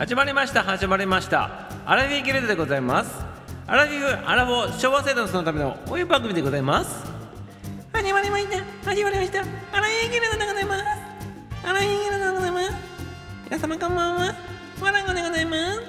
[0.00, 1.68] 始まりました始まりました。
[1.84, 3.22] アラフィーギルドでございます。
[3.66, 7.04] アラフィフアラフォー昭和世代のための応援番組でございます。
[7.92, 9.40] 始まりました始まりました。
[9.40, 10.84] アラフィーギルドでございます。
[11.68, 12.72] アラフィーギルドでございます。
[13.44, 14.34] 皆様こんばんは。
[14.80, 15.82] わらごでございます。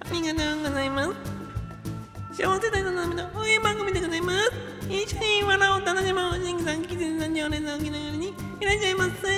[0.00, 2.42] ありがとうございます。
[2.42, 4.52] 昭和世代のための応援番組でございます。
[4.90, 9.28] 一緒に笑おう楽しもうシングさんキズさん常連さんお気ながらにいらっしゃいませ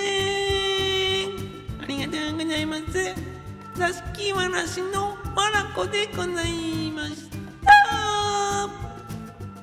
[1.81, 3.34] ありがとうございます。
[3.77, 7.29] 座敷わらしのわらこでございまし
[7.65, 7.73] た。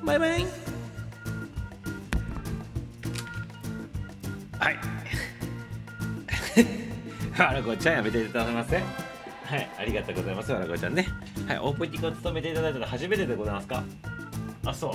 [0.04, 0.46] バイバイ。
[4.58, 4.78] はい。
[7.40, 8.82] わらこちゃんやめていただけません？
[8.82, 11.08] はいありがとうございますわらこちゃんね。
[11.48, 13.82] はいオープニングを務めていただいたの初めてでございますか？
[14.66, 14.92] あそう。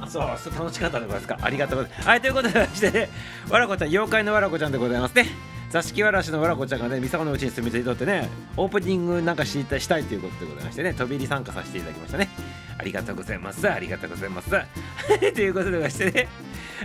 [0.00, 1.38] あそうそう楽しかったでございますか？
[1.40, 2.08] ありがとうございます。
[2.08, 3.08] はいということでしてね
[3.48, 5.26] わらこちゃん妖怪のわらこちゃんでございますね
[5.72, 12.28] 座敷わらしのわらこちゃんがね、三沢のうちに住み着いとってね、オープニングなんかしたしたいということでございましてね、飛び入り参加させていただきましたね。
[12.76, 13.70] ありがとうございます。
[13.70, 14.50] ありがとうございます。
[15.32, 16.28] ということでございましてね、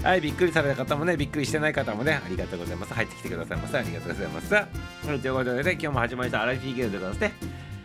[0.03, 2.93] はい、びっくりされた方もね、びっくりしてない方もね、ありがとうございます。
[2.93, 3.77] 入ってきてくださいませ。
[3.77, 4.53] ありがとうございます。
[4.53, 7.33] はい、ということでね、今日も始まりました、アラフィーゲームでございますね。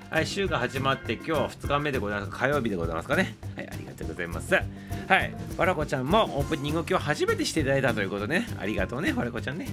[0.09, 2.31] はい、週が始まって今日2日目でございます。
[2.31, 3.35] 火曜日でございますかね。
[3.57, 4.55] はい、ありがとうございます。
[4.55, 9.67] はい、わらこちゃんもオープニングを今日初めてしていただいたということでね、ありがとうね、わらこちゃんね。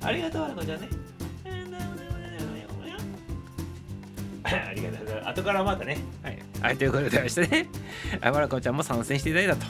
[0.00, 0.88] ありがとう、わらこちゃね。
[4.48, 5.28] ありがとうございます。
[5.28, 5.98] 後からまたね。
[6.22, 6.38] はい。
[6.62, 7.68] はい、ということでましてね、
[8.20, 9.66] あわらこちゃんも参戦していただいたと。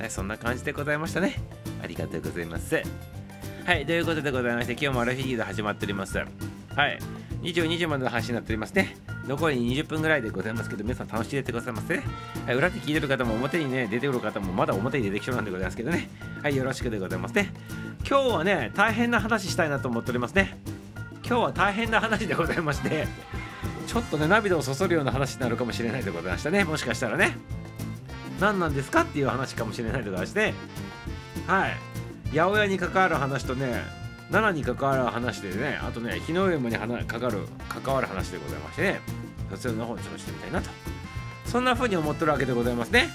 [0.00, 1.40] はい、そんな感じでございましたね。
[1.82, 2.82] ありがとうございます。
[3.64, 6.18] はい、ということでございまして、今日もアラフィギーで始まっております。
[6.18, 6.24] は
[6.88, 6.98] い。
[7.42, 8.96] 22時までの配信になっておりますね。
[9.26, 12.02] 残り20分ぐらいでございますけど、皆さん楽しんでてくださいませ、ね。
[12.46, 16.08] はい、裏で聞いてる方も表にね、出てくる方もまだ表に出てきそうなんでございますけどね。
[16.44, 17.54] はい、よろしくでございますね。
[18.06, 20.58] 今日はね、大変な話したいなと思っておりますね。
[21.26, 23.06] 今日は大変な話でございまして、
[23.86, 26.64] ちょっとね、涙をそそるような話になるかもしれないでございましたね。
[26.64, 27.38] もしかしたらね。
[28.40, 30.52] 何なんですかっていう話かもしれないでございまして、
[31.46, 31.76] はい。
[32.36, 33.80] 八百屋に関わる話とね、
[34.30, 37.38] 奈良に関わる話でね、あとね、日の上山に話かかる
[37.70, 39.00] 関わる話でございましてね、
[39.50, 40.68] そちらの方にちょっとしてみたいなと。
[41.46, 43.08] そんな風に思ってるわけでございますね。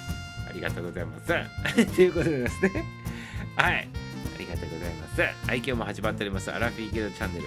[0.49, 1.27] ありがとうございます。
[1.95, 2.85] ということでですね、
[3.59, 3.73] はい。
[3.73, 5.21] ありがとうございます。
[5.21, 7.45] はい、今日も始まっております、アラフィーゲドチャンネル。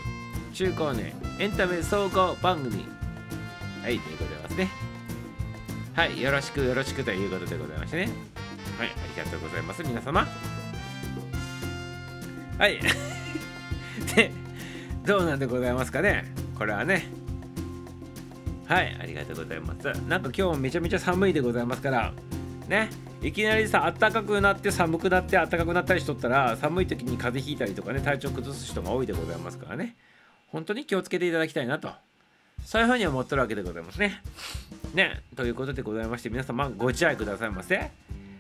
[0.53, 2.85] 中高年エンタメ総合番組。
[3.83, 4.69] はい、ということでございますね。
[5.95, 8.13] はい、よろしくよろしくということでございましてね。
[8.79, 10.29] はい、ありがとうございます、皆様。
[12.59, 12.79] はい。
[14.15, 14.31] で、
[15.07, 16.27] どうなんでございますかね。
[16.59, 17.07] これはね。
[18.67, 19.87] はい、ありがとうございます。
[20.07, 22.13] なんか今日めちゃめちゃ寒いでございますから、
[22.69, 22.91] ね。
[23.23, 29.97] いきなりさ、暖かくなって寒くなって暖かくなったりしとったら、寒い時に風邪ひいたりとかね、体調崩す人が多いでございますからね。
[30.49, 31.91] 本当に気をつけていただきたいなと。
[32.65, 34.21] そういうふうに思ってるわけでございますね。
[34.93, 37.91] ね、ということでございまして、皆様ご自愛くださいませ。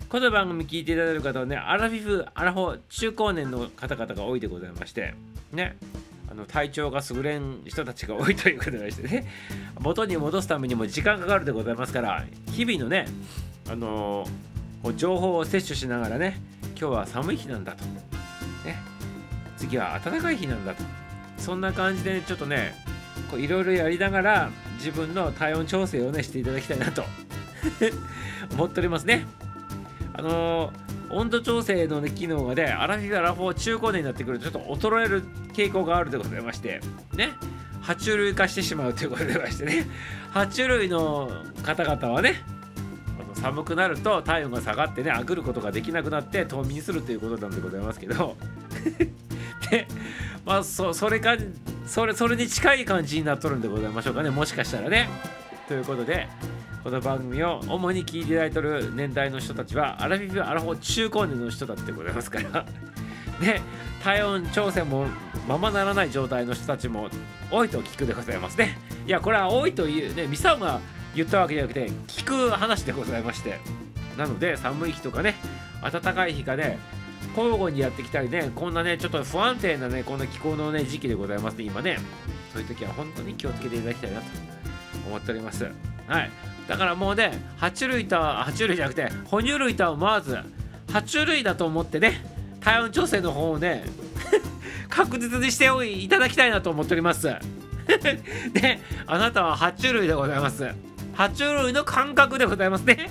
[0.08, 5.14] この番組聞いていただいる方はね、アラフィフ、アラフォー、中高年の方々が多いでございまして、
[5.52, 5.76] ね、
[6.28, 9.26] あの体調が優れん人たちが多いということでしてね、
[9.78, 13.06] 元に戻すためにも時間かかるでございますから、日々のね、
[13.70, 14.51] あのー、
[14.96, 16.40] 情報を摂取しながらね、
[16.78, 18.76] 今日は寒い日なんだと、ね、
[19.56, 20.82] 次は暖かい日なんだと、
[21.38, 22.74] そんな感じで、ちょっとね、
[23.36, 27.04] いろいろやりながら自分の体温調整をねしていただきたいなと。
[28.52, 29.26] 思っておりますね。
[30.14, 35.22] あのー、温度調整の、ね、機能がね、アラフィフ、アラフォー、中高年になってくるとちょっと衰える
[35.52, 36.80] 傾向があるでございまして、
[37.14, 37.32] ね、
[37.82, 39.86] 爬虫類化してしまうということでましてね、
[40.34, 41.30] 爬虫類の
[41.62, 42.42] 方々はね、
[43.42, 48.36] 寒くなると体温が下がってね、あぐることができなくなって冬眠するということなんでございますけど、
[49.68, 49.88] で、
[50.46, 51.36] まあ、そそれか、
[51.84, 55.08] それ、それに近い感じになっとるんでございましょうかね、もしかしたらね。
[55.66, 56.28] ということで、
[56.84, 62.64] この番組を主に聞いていただいてる年代の人たちはアラフィフ、アラフォー、中高年の人だってございますから。
[63.40, 63.60] で
[64.02, 65.06] 体温調整も
[65.48, 67.08] ままならない状態の人たちも
[67.50, 68.78] 多いと聞くでございますね。
[69.06, 70.80] いやこれは多いというねミサオが
[71.14, 73.58] 言ったわけじゃなくて聞く話でございまして
[74.16, 75.34] なので寒い日とかね
[75.82, 76.78] 暖かい日がね
[77.36, 81.98] 交互にやってきたりねこんなねちょっと不安定なねこんな気候のね時期でございますね今ね
[82.52, 84.26] そういう時は本当に気をつけていただきたいなと
[85.06, 85.64] 思っております
[86.06, 90.38] はいだからもうね、爬虫類とは、爬虫類じゃなくて、哺乳類とは思わず、
[90.88, 92.24] 爬虫類だと思ってね、
[92.60, 93.84] 体温調整の方をね、
[94.88, 95.66] 確実にして
[96.02, 97.24] いただきたいなと思っております。
[98.54, 100.91] で、あなたは爬虫類でございます。
[101.14, 103.10] 爬虫類の感覚でございますね。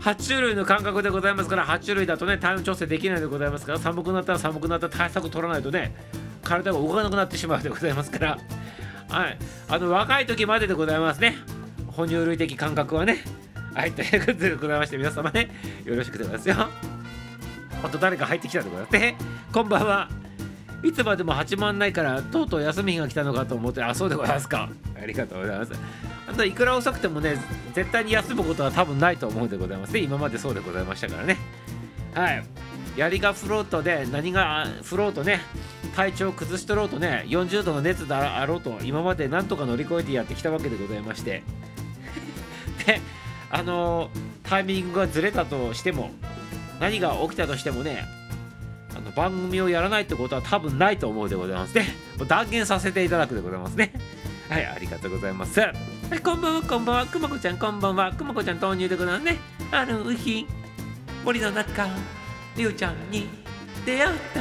[0.00, 5.94] 爬虫類の感覚でございますから、爬虫類だとね、体温調整できないでございますから、寒くなったら寒くなったら対策取らないとね、
[6.42, 8.38] 体が動かなくなってしまうでございますから、
[9.08, 9.38] はい。
[9.68, 11.36] あの若い時まででございますね。
[11.88, 13.24] 哺乳類的感覚はね。
[13.74, 15.50] はいということでございまして皆様ね
[15.84, 16.56] よろしくでございますよ。
[17.82, 19.16] ほんと誰か入ってきたでございますね。
[19.52, 20.08] こんばんは。
[20.82, 24.70] いつまでも8万ないからとうとう休み日が来たのかと思ってあそうでございますか。
[25.00, 25.72] ありがとうございます。
[26.28, 27.36] あといくら遅くてもね
[27.74, 30.00] 絶対に休むことは多分ないと思うでございますね。
[30.00, 31.36] 今までそうでございましたからね。
[32.14, 32.44] はい。
[32.96, 35.40] 槍がフロートで何がフロートね
[35.94, 41.42] 体調を崩しとろうとね40度の熱であろうと今までなんとか乗り越えてやってきたわけでございまして。
[42.86, 43.00] で
[43.50, 44.10] あの
[44.42, 46.10] タイミングがずれたとしても
[46.80, 48.04] 何が起きたとしてもね
[48.96, 51.86] あの番組をやらないってことは多分ないと思うでございますね。
[52.26, 53.92] 断言させていただくでございますね。
[54.48, 55.60] はいありがとうございます。
[56.08, 57.06] はいこんばんはこんばんは。
[57.06, 58.12] くまこちゃんこんばんは。
[58.12, 59.38] くまこちゃん投入でございますね。
[59.72, 60.46] ある日
[61.24, 61.88] 森の中
[62.56, 63.26] りゅうちゃんに
[63.84, 64.40] 出会った。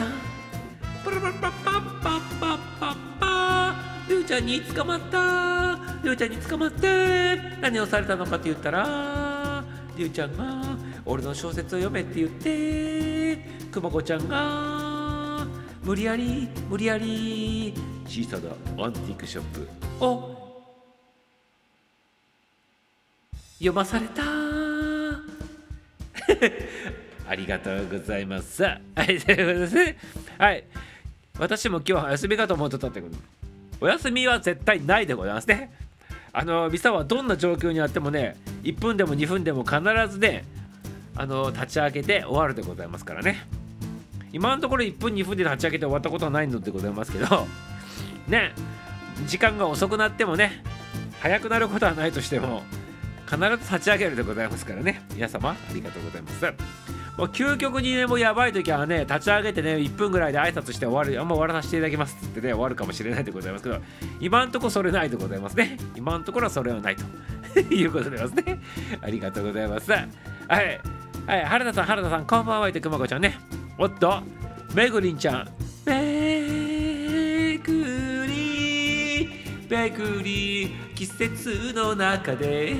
[1.04, 3.76] パラパラパッパッパッパッパッパ
[4.08, 5.80] りゅうちゃんに捕まった。
[6.04, 7.40] りゅうちゃんに捕まって。
[7.60, 9.64] 何をされたのかって言ったら
[9.98, 13.38] りゅうちゃんが俺の小説を読めって言って
[13.72, 15.48] くまこちゃんが
[15.84, 17.74] 無理やり無理やり
[18.06, 19.44] 小さなアンティークショッ
[20.00, 20.06] プ。
[20.06, 20.45] を
[23.58, 24.22] 読まされた
[27.28, 28.64] ありがとうございます。
[28.64, 29.96] はい、ということです。
[30.38, 30.64] はい。
[31.40, 33.16] 私も今日は休みかと思ってたってこと。
[33.82, 35.72] お休みは絶対ないでございますね。
[36.34, 39.80] あの、ミサはどんな状況にあってもね、1分でも2分でも必
[40.10, 40.44] ずね、
[41.16, 43.48] あの、立ち上げて終わるでございますからね。
[44.34, 47.48] 今のところ1分2分で立ち上げて終わったことはないのでございますけど、
[48.28, 48.54] ね、
[49.28, 50.62] 時間が遅くなってもね、
[51.22, 52.64] 早くなることはないとしても、
[53.26, 55.02] 必ず立ち上げるでございますからね。
[55.14, 56.46] 皆様、ありがとうございます。
[57.18, 63.80] もう究極にね、もうやばい時はね、立ち上げてね、1分ぐらいで挨拶して終わる、あんま終わらさせていただきますってね、終わるかもしれないでございますけど、
[64.20, 65.78] 今んとこそれないでございますね。
[65.96, 68.60] 今んところはそれはないと いうことでございますね。
[69.02, 69.90] ありがとうございます。
[69.92, 70.08] はい。
[71.26, 73.40] はい、原田さん、原田さん、こんばんは、いてくまこちゃんね。
[73.78, 74.22] おっと、
[74.74, 75.48] めぐりんちゃん。
[75.86, 76.65] め
[79.70, 82.74] めぐり、季節の中で。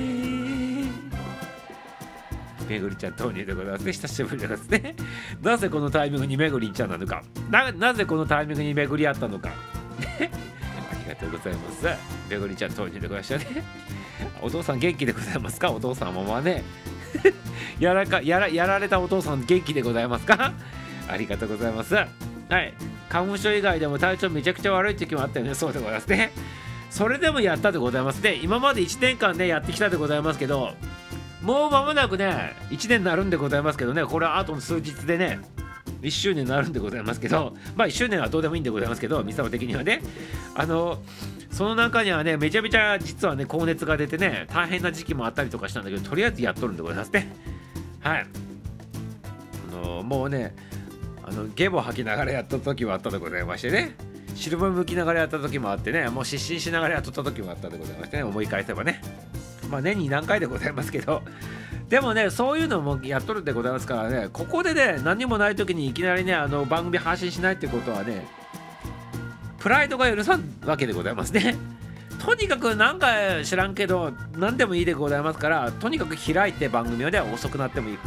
[2.68, 3.92] めぐりちゃん投入でございますね。
[3.92, 4.96] 久しぶりですね。
[5.42, 7.22] なぜこのタイミングにめぐりちゃんなのか。
[7.50, 9.50] なぜこのタイミングにめぐり合ったのか。
[10.18, 11.86] ありがとうございます。
[12.28, 13.62] めぐりちゃん投入でございましたね。
[14.42, 15.70] お父さん元気でございますか？
[15.70, 16.64] お父さんもまね。
[17.78, 20.52] やらかやらやられたお父さん元気でございますか？
[21.08, 21.94] ありがとうございます。
[21.94, 22.06] は
[22.60, 22.74] い。
[23.08, 25.54] 花粉症以外でも体調めちゃくちゃ悪い時もあったよね。
[25.54, 26.32] そうでございますね。
[26.90, 28.38] それでもやったでございますね。
[28.42, 30.72] 今まで1年間ね、やってきたでございますけど、
[31.42, 35.40] もう間もなくね、1年になるんでございますけどね、これはあとの数日でね、
[36.02, 40.02] 1周年になるんでございますけど、まあ1周年はどうでもいいんでございますけど、三沢的にはね、
[40.54, 40.98] あの、
[41.50, 47.32] その中にはね、めちゃめちゃ実はね、高熱が出てね、大変な時期もあったりとかしたんだけど、とりあえずやっとるんでございますね。
[48.00, 48.26] はい。
[49.72, 50.54] あのもうね、
[51.24, 53.94] あのゲボ吐きながらやった時はあったでございましてね、
[54.36, 59.00] 汁分向きながらやった時もあってね、もう失神しながらやっとった時もあったでございましてね、思い返せばね。
[59.70, 61.22] まあ年に何回でございますけど、
[61.88, 68.26] でもね、そういうのもやっとるでございますからね、ここでね、何もない時にいきなりね、あの番組発信しないってことはね、
[69.58, 71.56] プライドが許さんわけでございますね。
[72.24, 73.08] とにかくなんか
[73.44, 77.98] 知らんけど何でもいいでございますからとにかく開いて番組をね遅くなってもいい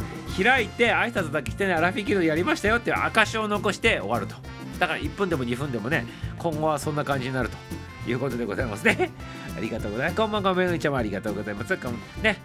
[0.42, 4.34] 開いて挨拶だけしてねアラフィギルやりましたよっていう証を残して終わると
[4.80, 6.06] だから1分でも2分でもね
[6.38, 9.10] 今後はそんな感じになるということでございますね。
[9.56, 10.16] ありがとうございます。
[10.16, 10.54] こんばんは。
[10.54, 11.76] めぐみちゃんもありがとうございます。
[12.22, 12.38] ね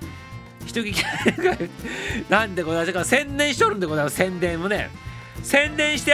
[0.66, 1.04] 人聞き
[2.30, 3.06] なんでございますか。
[3.06, 4.18] 宣伝しとるんでございます。
[4.18, 4.90] 宣伝もね。
[5.44, 6.14] 宣伝して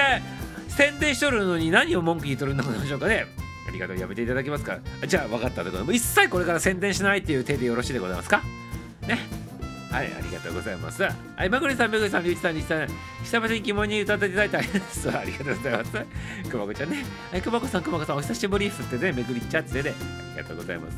[0.69, 3.25] 宣伝しとるのに何を文句言いとるんでしょうかね。
[3.67, 3.97] ありがとう。
[3.97, 4.77] やめていただけますか。
[5.07, 5.95] じゃあ分かったでございます。
[5.95, 8.43] 一切これから宣伝しないっていう手でよろしいでございますか。
[9.07, 9.50] ね。
[9.91, 11.03] はい、ありがとうございます。
[11.03, 11.11] は
[11.45, 12.87] い、まぐりさん、めぐりさん、りゅうちさん、りゅうちさん、
[13.23, 14.67] 久々に疑問に歌っていただいた あり
[15.37, 15.91] がとうございます。
[16.49, 17.03] くまこちゃんね。
[17.31, 19.93] はい、くまこさん、くまこさん、お久しぶりっすってね、めぐりちゃってね、
[20.33, 20.97] ありがとうございます。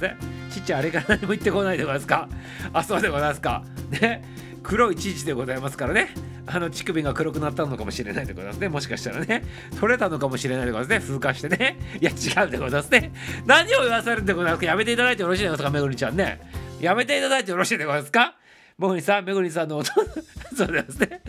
[0.52, 2.30] ちっちゃん、あれから何も言ってこないでございますか？
[2.72, 3.64] あ、そうでございますか。
[4.00, 4.24] ね、
[4.62, 6.14] 黒いチーチでございますからね。
[6.46, 8.70] あの乳首が黒くなったのかもしれないでございますね。
[8.70, 9.44] もしかしたらね。
[9.80, 11.08] 取れたのかもしれないでございますね。
[11.08, 11.78] 風化してね。
[12.00, 13.12] いや、違うでございますね。
[13.46, 14.68] 何を言わせるんでございますか？
[14.68, 16.40] やめていただいてよろしいでございますか、めぐりちゃんね。
[16.82, 18.36] やめていただいてよろしいでございますか？
[18.78, 20.06] もぐりさん、めぐりさんのお父さん
[20.56, 21.22] そうですね。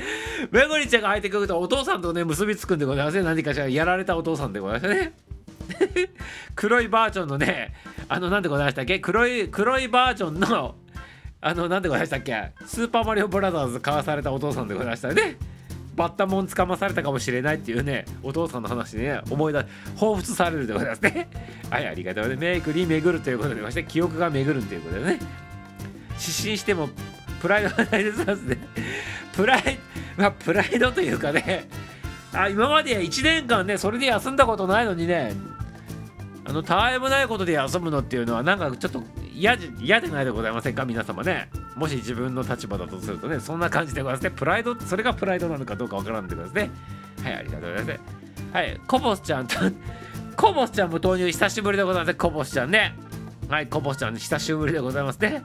[0.51, 3.23] めぐりちゃんが入ってくるとお父さんとね、結びつくんでございますね。
[3.23, 5.13] 何かしらやられたお父さんでございますね。
[6.55, 7.75] 黒いバージョンのね、
[8.09, 8.99] あの、なんでございましたっけ？
[8.99, 10.75] 黒い、黒いバージョンの、
[11.41, 12.53] あの、なんでございましたっけ？
[12.67, 15.37] スーパーマリオブラザーズ買わされたお父さんでございましたね。
[15.97, 19.67] バッタモン捕まされたかもしれないっていうねお父さんの話ね思い出彷
[20.21, 21.29] 彿されるでございますね
[21.71, 25.21] はいありがとうございますメイクに巡るということでまして記憶が巡るということでね
[26.19, 26.89] 失神しても
[27.45, 28.69] プライドが大切なんですね。
[29.37, 29.79] プライ
[30.17, 31.69] まあプライドというかね
[32.33, 35.35] あ今まで1年間ねそれで休んだことないのにね
[36.47, 39.03] あのたわいもないことで休むのっていうのはなんかちょっと
[39.35, 40.87] 嫌で嫌でないでございませんか？
[40.87, 41.51] 皆様ね。
[41.77, 44.31] もし自分の立場だとするとねそんな感じでございますね。
[44.31, 46.71] プライドそれがプライドなのかどうかわからんでくださいね。
[47.23, 48.01] はいありがとうございます
[48.55, 49.57] はいコボスちゃんと
[50.37, 52.95] コボスちゃんも投入久しぶりでございますコボスちゃんね。
[53.51, 55.43] はいコボスちゃん久しぶりでございますね。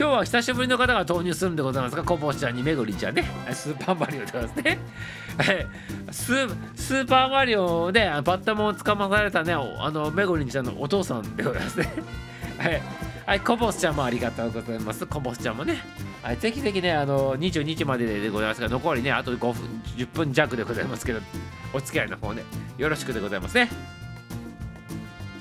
[0.00, 4.78] 今日は久しぶりの方が投入するんでございますが、コボスちゃんにめぐりちゃんね、スーパーマリオでございますね。
[6.10, 6.24] ス
[6.74, 11.92] スーパーマリオでバッタモンを捕まされたね、あのめぐりちゃんのお父さんでございますね。
[12.56, 12.82] はい
[13.26, 15.04] はい、コボスちゃんもありがとうございます。
[15.04, 15.82] コボスちゃんもね。
[16.22, 21.20] はい、ぜひぜひね、あの、22日まででございますが、残りね、あと5分、10分弱でございますけど、
[21.74, 22.42] お付き合いの方ね、
[22.78, 23.68] よろしくでございますね。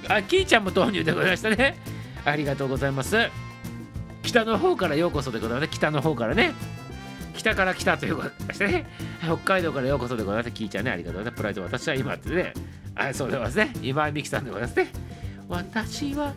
[0.10, 1.78] あ、キーちゃんも投入でございましたね。
[2.26, 3.16] ありがとうございます。
[4.30, 6.54] 北の方からようこそでございます北の方からね。
[7.34, 8.86] 北から来たということでしてね。
[9.24, 12.54] 北海道からようこそでございますキーちゃんねありがとうございますプライド私は今ってね。
[12.94, 13.74] あそうでございますね。
[13.82, 14.92] 今井美樹さんでございますね。
[15.48, 16.36] 私は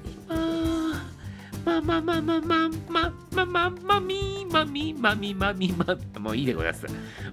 [1.67, 5.87] 今まままままままままみまみまみまみま
[6.19, 6.87] もういいでございます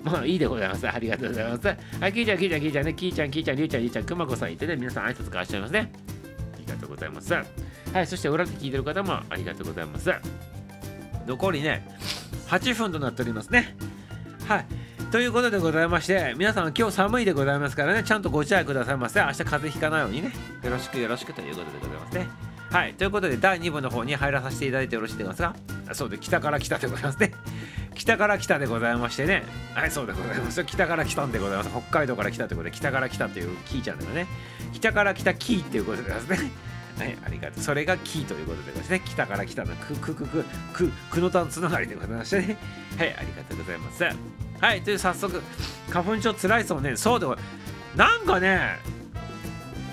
[0.03, 5.91] もういいでございますありがとうございますはいキーちゃんキーちゃんキーちゃんねキーちゃんキーちゃんりゅうちゃんりゅうちゃんくまこさんいてね皆さん挨拶交わしちゃいますね
[6.53, 7.33] ありがとうございます
[7.93, 10.11] はい、そして裏で聞いてる方もありがとうございます。
[11.25, 11.87] 残りね、
[12.47, 13.75] 8分となっておりますね。
[14.47, 14.65] はい。
[15.11, 19.19] ということでございまして、皆さん今日寒いでございますからね、ちゃんとご自愛くださいませ。
[19.19, 20.31] 明日風邪ひかないようにね、
[20.63, 22.27] よろしくよろしくということでございますね。
[22.69, 22.93] はい。
[22.93, 25.95] ということで、第2部の方に入らさせていただいてよろしいでございますか？
[25.95, 27.33] そうで、北から来たでございますね。
[27.95, 29.43] 北から来たでございましてね。
[29.73, 30.63] はい、そうでございます。
[30.63, 31.69] 北から来たんでございます。
[31.71, 34.27] 北海道から来たということで、北から来たというキーちゃんだよね。
[34.73, 36.51] 北から来たキーっていうことでございますね。
[36.99, 37.63] はい、ありがとう。
[37.63, 42.57] それがキーということでですね、北から来たのくくくくくくのたんつながりでございましてね。
[42.97, 44.03] はい、ありがとうございます。
[44.03, 45.41] はい、という早速、
[45.89, 46.97] 花粉症つらいそうね。
[46.97, 47.37] そうでも
[47.95, 48.77] なんかね、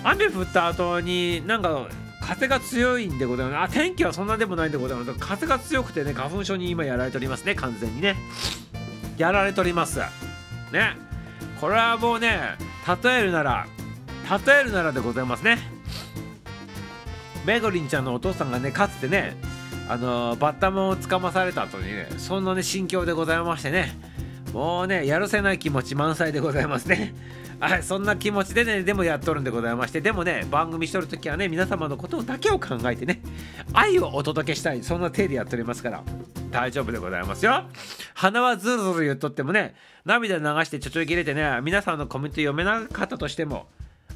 [0.03, 1.87] 雨降った後になんか
[2.21, 3.71] 風が強いんでございます。
[3.71, 5.13] あ、天気はそんなでもないんでございます。
[5.17, 8.17] 風が強くてね、花粉症に今やられておりますね、完全にね。
[9.17, 9.99] やられております。
[10.71, 10.97] ね。
[11.61, 12.57] これはもうね、
[13.03, 13.65] 例えるなら、
[14.45, 15.57] 例えるならでございますね。
[17.47, 19.37] めぐりんちゃんのお父さんがねかつてね
[19.87, 23.97] あのバッタモンをつかまされた後にねそんなね心境でございましてね。
[24.53, 27.13] もうねやるせない気持ち満載でございますね。
[27.61, 33.21] はいそんな気持ちでねでもやっとるんでございましてでもね番組しとる時はね皆様のことだけを考えてね
[33.71, 36.03] 愛をお届けしたいそんな手でやっておりますから
[36.51, 37.63] 大丈夫でございますよ。
[38.13, 39.73] 鼻はズルズル言っとってもね
[40.03, 43.67] 涙流してちょちょい切れてね皆さんのコメント読めなかったとしても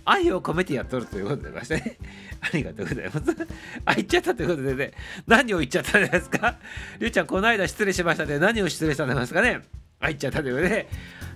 [0.05, 1.97] 愛を込めてやっとるということでましてね。
[2.41, 3.19] ありがとうございます。
[3.85, 4.91] あ、言っちゃったということでね、
[5.27, 6.55] 何を言っちゃったんですか？
[6.99, 8.39] りゅうちゃん、この間失礼しましたね。
[8.39, 9.61] 何を失礼したんですかね？
[9.99, 10.87] あ、言っちゃったということで、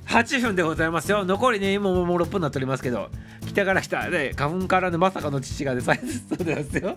[0.08, 1.24] 8分でございますよ。
[1.26, 3.10] 残りね、今ももう6分になっておりますけど、
[3.46, 6.96] 北から来た、ね、花粉からのまさかの父がでさえそうですよ。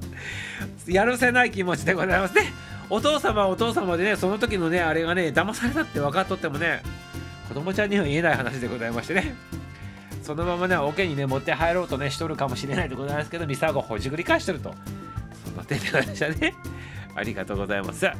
[0.86, 2.52] やるせない気持ちでございますね。
[2.90, 6.82] お父様はお父様でね、その時のね、あれがね、騙されたって分かっとってもね、
[7.48, 9.34] 子供ちゃんには言えない話でございましてね。
[10.28, 14.74] そのままね桶にね持って入ろうとねしとるかもしれないでございますけどミサゴほじくり返してると。
[15.42, 16.54] そんな点でございましたね。
[17.14, 18.14] ありがとうございますは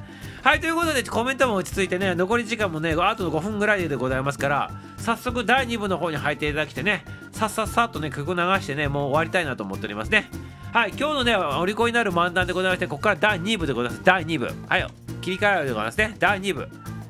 [0.54, 10.30] いということでコメントも落ち着いてね残り時間もねあと5分ぐらいでございますから早速第2部の方に入っていただきてねさっさっさっとね曲流してねもう終わりたいなと思っておりますね。
[10.72, 14.02] はい今日のねお利口になる漫談でございましてここから第2部でございます。
[14.02, 14.50] 第2部。
[14.66, 14.86] はい
[15.20, 16.16] 切り替えるでございますね。
[16.18, 16.68] 第2部。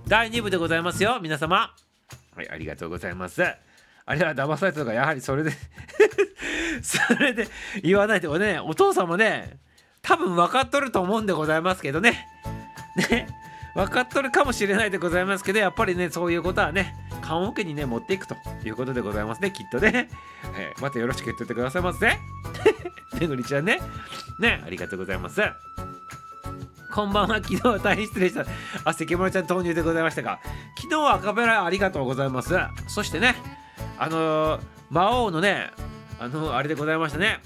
[0.09, 1.73] 第2部でございますよ皆様。
[2.35, 3.68] はいありがとうございます。
[4.09, 5.53] あれは騙されたとかやはりそれで
[6.81, 7.47] それで
[7.83, 9.59] 言わないとねお父さんもね
[10.01, 12.27] 多分分かっとると思うんでございますけどね
[13.11, 13.29] ね
[13.75, 18.35] 分かっとるかもしれないでございますけどやっぱりねそういうことはね棺桶にね持っていくと
[18.65, 20.09] いうことでございますねきっとね、
[20.57, 22.19] えー、またよろしく言っててくださいませ
[23.21, 23.79] め ぐりちゃんね
[24.41, 25.43] ねありがとうございます
[26.91, 27.37] こんばんは。
[27.37, 28.45] 昨日は大変失礼した。
[28.85, 30.41] あ、関村ちゃん投入でございましたが、
[30.77, 32.57] 昨日はアカペラありがとうございます。
[32.89, 33.37] そしてね、
[33.99, 35.71] あのー、魔王のね、
[36.19, 37.41] あの、あれでございましたね。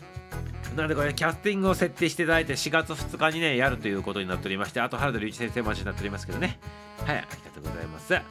[0.77, 6.59] なんでこれキャスティングを設定していただいて4月2日にねやるということになっておりましてあと原田隆一先生待ちになっておりますけどね。
[7.05, 8.15] はいありがとうございます。
[8.15, 8.23] は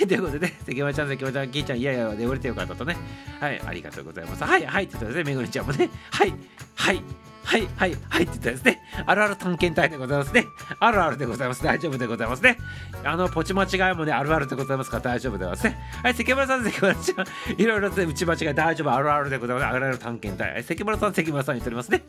[0.00, 2.96] いということでね関山ちゃん関山ちゃんきいちゃんいやいやで売れてよかったとね。
[3.38, 4.44] はいありがとうございます。
[4.44, 5.90] はいはいって言ったらねめぐりちゃんもね。
[6.10, 6.34] はい
[6.74, 7.02] はい。
[7.42, 8.80] はいはいはいって言ったですね。
[9.06, 10.46] あるある探検隊でございますね。
[10.78, 12.58] あるあるでございます大丈夫でございますね。
[13.04, 15.78] あのポチ間違いもねあるあるでございますから大丈夫でございますね。
[16.02, 19.66] はい関村さん関村ちゃんいろいろと打ち間違い大丈夫あるあるでございます。
[19.66, 20.62] あるある探検隊。
[20.62, 22.02] 関村さん関村さん言っておりますね。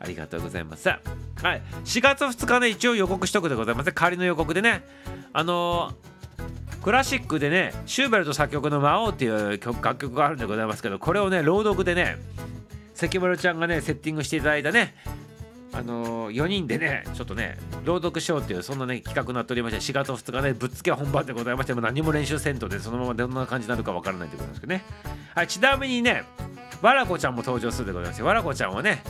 [0.00, 0.88] ありがとうございます。
[0.88, 1.00] はい
[1.84, 4.82] 4月2日ね一応予告しとくでございます仮の予告でね。
[5.32, 6.16] あのー
[6.82, 12.16] クラシックでねシューベルト作曲の「魔王」っていう楽曲があるんでございますけどこれをね朗読でね
[12.96, 14.94] 関丸ちゃんがねセッティングしていただいたね
[15.72, 24.82] あのー、4人でねちょっとね朗読しようっていうそんなね企画になっておりまして4月2日ねぶっつけ本番でございましても何も練習せんとでそのままどんな感じになるかわからないということですけどね。
[25.34, 26.24] はいちなみにね
[26.80, 29.02] わらこちゃんも登場するでございましてわらこちゃんはね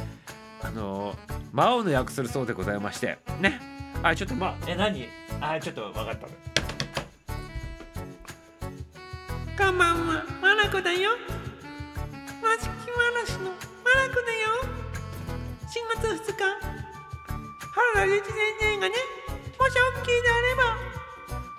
[0.63, 1.17] あのー、
[1.53, 3.61] 魔王の役するそうでございましてね。
[4.03, 5.09] はいちょっとまあえ何？
[5.41, 6.27] あちょっと分かった。
[9.65, 11.11] こんばんは、マナコだよ。
[12.43, 12.91] マジキ
[13.29, 13.76] 話の。
[13.97, 14.61] マナコだよ。
[15.73, 18.95] 4月2日、原田隆一先生がね、
[19.59, 20.77] もし OK であれば、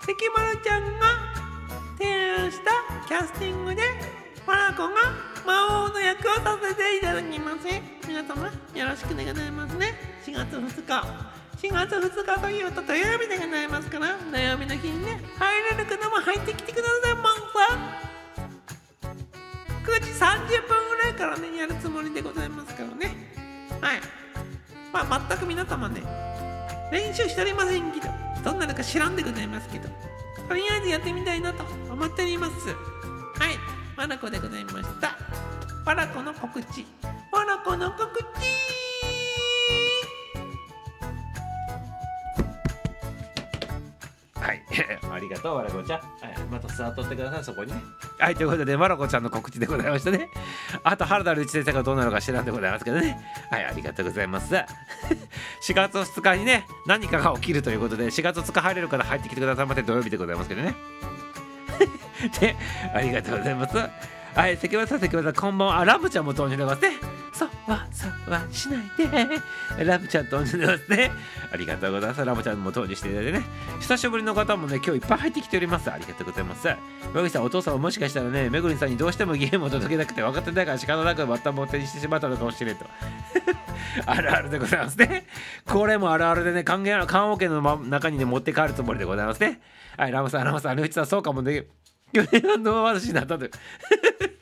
[0.02, 1.18] 関丸ちゃんが
[1.98, 2.72] 提案した
[3.08, 3.82] キャスティングで、
[4.46, 4.94] マナコが
[5.48, 7.68] 魔王の役をさせていただきます。
[8.08, 10.22] 皆様、よろしくでございますね。
[10.24, 11.38] 4月2日。
[11.58, 18.07] 4月2日というと土曜日でございますから土曜日の日にね入れる方も入ってきてくださいもんさ
[19.88, 23.16] 9時30分ぐらいからねやるつもりでございますからね。
[23.80, 24.02] はい。
[24.92, 26.02] まあ全く皆様ね
[26.92, 28.08] 練習しておりませんけど
[28.44, 29.90] どんなのか知らんでございますけど
[30.48, 32.54] とりあえずやってみたいなと思っております。
[32.68, 32.74] は
[33.50, 33.58] い。
[33.96, 35.18] まなこでございました。
[35.86, 36.86] わらこの告知。
[37.32, 38.97] マナコの告知
[45.12, 46.00] ありがとう、わらこちゃん。
[46.00, 46.08] はい、
[46.50, 47.82] また座っとってください、そこにね。
[48.20, 50.30] はい、ということで、わらこちゃんの告知でございましたね。
[50.84, 53.18] あと、原田隆一先生がどうなるか知らんでございますけどね。
[53.52, 54.54] はい、ありがとうございます。
[54.56, 54.66] 4
[55.74, 60.76] 月2日にね、何かが起きるということで、4月2日入れるから入ってきてくださいまで土曜日でございますけどね。
[62.40, 62.56] で、
[62.94, 63.78] ありがとうございます。
[63.78, 65.80] はい、関村さん、関村さん、こんばんは。
[65.80, 67.17] あ、ラムちゃんも登場でございますね。
[67.38, 68.82] そうは、そうはしない
[69.78, 69.86] で。
[69.86, 71.12] ラムちゃん登場でますね。
[71.54, 72.26] ありがとうございます。
[72.26, 73.46] ラムちゃんも登場していただいてね。
[73.80, 75.92] 久しぶりの方もね、今日いっぱい入ってきております。
[75.92, 76.68] ありがとうございます。
[76.68, 76.76] め
[77.14, 82.86] ぐりさん、お父さんはもしかしたらね、めぐりさんにどうしてもゲームを届けなくて分かってないから仕方なくバッタンを手にしてしまったのかもしれんと。
[84.08, 85.28] あるあるでございますね。
[85.66, 89.62] これもあるあるでね、還元、棺桶のま中にね、持って帰るつもりでございますね。
[89.96, 91.66] はい、ラムさん、ラムさん、ルイチさん、そうかもね。
[92.14, 93.46] 去年の話になったと。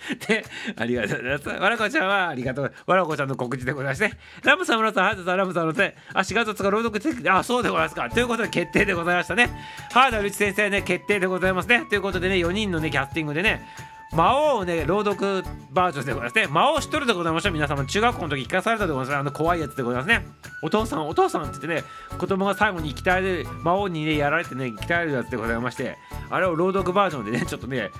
[0.27, 1.49] で、ありがとうございます。
[1.49, 2.73] わらこちゃんはありがとう。
[2.85, 4.11] わらこちゃんの告知でございまして、
[4.43, 8.09] ラムさん、村さん、ハードさん、ラムさんの手、あ、4月2日朗読で、あ、そうでございますか。
[8.09, 9.49] ということで決定でございましたね。
[9.91, 11.85] ハードルチ先生ね、決定でございますね。
[11.89, 13.65] ということでね、4人のね、キャスティングでね、
[14.13, 16.47] 魔王をね、朗読バージョンでございますね。
[16.47, 17.51] 魔王一人でございました。
[17.51, 19.19] 皆様、中学校の時聞かされたでございます。
[19.19, 20.25] あの怖いやつでございますね。
[20.61, 21.83] お父さん、お父さんって言ってね、
[22.17, 25.97] 子供が最後に鍛える、魔王にね、やられてね、鍛えるやつでございまして、
[26.29, 27.91] あれを朗読バージョンでね、ちょっとね、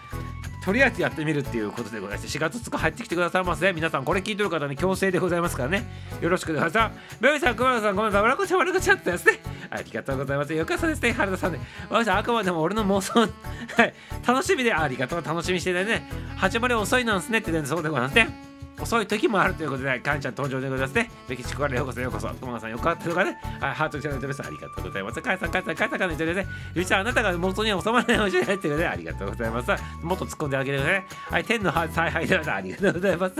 [0.65, 5.85] とりあえずやってみるっていうことでございまして4月2日入ってきてくださいませ、ね、皆さんこれ聞いてる方に強制でございますからね。
[6.21, 8.21] よろしくくださいしますベビさん熊田さんごめんなさい。
[8.23, 9.39] わらこちゃんわらこちゃんってですね。
[9.69, 10.53] ありがとうございます。
[10.53, 11.11] よかったですね。
[11.11, 11.59] 原田さんね。
[11.89, 13.19] わさんあくまでも俺の妄想。
[13.21, 13.27] は
[13.83, 13.93] い。
[14.25, 15.23] 楽しみでありがとう。
[15.23, 16.09] 楽しみしてね。
[16.35, 18.54] 始まり遅いなんすねってねそうでございますね。
[18.79, 21.09] 遅い時もあるということで、かんちゃん登場でございますね。
[21.29, 22.27] メキシコからようこそようこそ。
[22.27, 23.37] 熊さんよかったとかね。
[23.61, 25.21] はい、ハートチャンネルさんありがとうございます。
[25.21, 26.47] カイさん、カイさん、カイさんからの一緒でね。
[26.73, 29.71] ゆうちゃん、あなたが元には収まらないかもしれないということで、ありがとうございます。
[30.03, 31.05] もっと突っ込んであげてください。
[31.31, 33.35] はい、天の采配ではありがとうございます。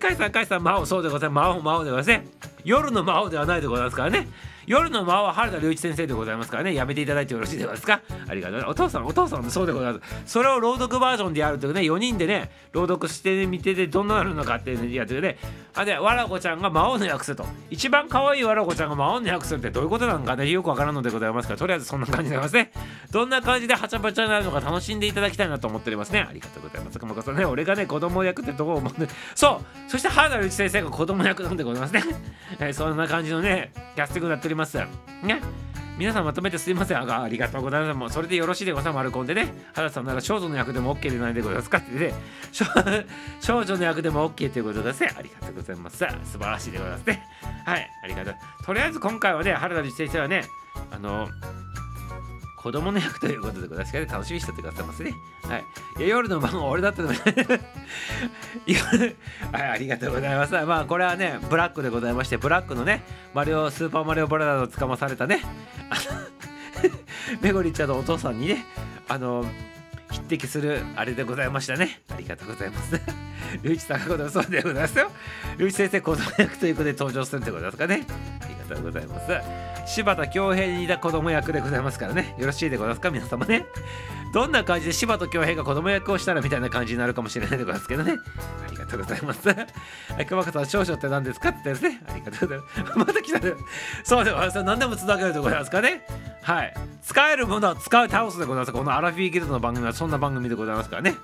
[0.00, 1.50] カイさん、カイさん、魔王、そうでございます。
[1.50, 2.53] 魔王、魔王でございますね。
[2.64, 4.28] 夜の魔王ではないでございますからね。
[4.66, 6.72] 夜の間は原田隆一先生でございますからね。
[6.72, 8.00] やめていただいてよろしいでございますか？
[8.26, 10.32] ありがとうお父さんお父さんそうでございます。
[10.32, 15.36] それを朗読バージョンでやるというね4人でね朗読してみてでどんなるのかっていうやつでね。
[15.74, 17.44] あでわらこちゃんが魔王の役すると。
[17.68, 20.48] 一番可愛いわらこちゃんが魔王の役するってどういうことなのかね。
[20.48, 22.82] よくわからんのでございますからとりあえずそんな感じでございますね。
[23.10, 26.20] どんな感じでハチャパチャになるのか楽しんでいただきたいなと思っておりますね。
[26.26, 26.98] ありがとうございます。
[26.98, 29.90] 熊子さんね俺がね子供役ってどう思うんでそう。
[29.90, 32.02] そして原田隆一先生が子供役なんでございますね、
[32.60, 34.78] えー、そんな感じのねキャスティングになっております。
[35.22, 35.40] ね。
[35.96, 36.98] 皆さんまとめてすいません。
[36.98, 37.96] あありがとうございます。
[37.96, 38.96] もうそれでよろしいでございます。
[38.96, 42.14] 丸コンでね原さんなら少女の役でも OK でないでございますかってね
[43.40, 45.98] 少女の役でも OK ということですねありがとうございます。
[45.98, 47.22] 素晴らしいでございますね。
[47.64, 48.34] はいありがとう。
[48.64, 50.44] とりあえず今回はね原田実先生はね
[50.90, 51.28] あの
[52.64, 55.12] 子供の役ということでございますから、楽しみにしててくださいますね。
[55.42, 55.64] はい。
[56.08, 57.20] 夜の晩は俺だったの はい、
[59.52, 60.54] ありがとうございます。
[60.54, 63.02] まあ、これはね、ブラックでございまして、ブラックのね、
[63.34, 65.42] マリオ、スーパーマリオブラザーズを捕まされたね、
[67.42, 68.64] メゴリちゃんのお父さんにね、
[69.10, 69.44] あの、
[70.10, 72.00] 匹敵するあれでございましたね。
[72.10, 72.98] ありがとうございます。
[73.62, 75.10] 龍一さんがそうでございますよ
[75.58, 78.06] 龍一先生子供役ということで登場するってことですかね
[78.40, 82.34] ありがとうございます柴田恭平に似た子供役でございますからね。
[82.38, 83.10] よろしいでございますか？
[83.10, 83.66] 皆様ね。
[84.32, 88.16] どんな感じで柴田恭平が子供役をしたらみたいな感じになるかもしれないでございますけどね。
[88.66, 89.46] ありがとうございます。
[89.48, 89.54] は
[90.20, 91.50] い熊川さん少々って何ですか？
[91.50, 92.02] って言ってですね。
[92.08, 92.98] ありがとうございます。
[92.98, 93.52] また来たね。
[94.02, 94.62] そうでございます。
[94.62, 96.04] 何でもつなげるでございますかね。
[96.42, 96.74] はい。
[97.02, 98.72] 使えるものは使う倒すでございます。
[98.72, 101.14] このアラフィーギルドの番組はそんな番組でございますからね。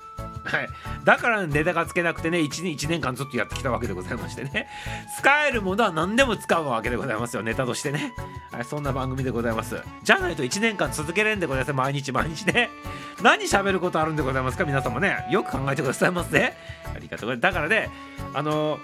[0.45, 0.69] はい、
[1.05, 4.69] だからネタがつけなくてね 1, 年1年間ずっとやってきたわけでございましてね。
[5.19, 7.43] 使えるものは何でも使うわけでございますよ。
[7.43, 8.13] ネタとしてね、
[8.53, 9.81] はい、そんな番組でございます。
[10.03, 11.73] じゃないと1年間続けれんでございます。
[11.73, 12.71] 毎日毎日ね。
[13.23, 14.65] 何喋ることあるんでございますか？
[14.65, 15.27] 皆様ね。
[15.31, 16.57] よく考えてくださいませ、ね、
[16.95, 17.41] ありがとうございます。
[17.41, 17.91] だからね
[18.35, 18.79] あの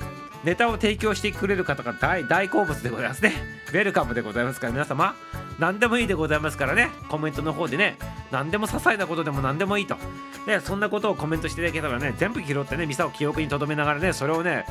[0.44, 3.32] ネタを提供してくれる方が大大好物でございますね。
[3.68, 5.14] ウェルカムでございますから皆様。
[5.58, 6.90] 何でもいいでございますからね。
[7.08, 7.96] コメントの方でね。
[8.30, 9.96] 何でも些細なことでも何でもいいと。
[10.46, 14.64] でそんなことをコメントしていただけたらね全部拾ってねミサを記憶に留めながらねそれをね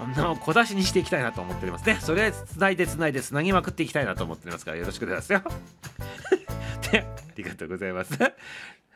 [0.00, 1.98] あの小出しにしていきたいなと思っておりますね。
[2.00, 5.52] それつないでつないでつなぎまくっていきたいなと思っておりますからよろしくお願いしますよ。
[6.90, 7.04] で あ
[7.36, 8.18] りがとうございます。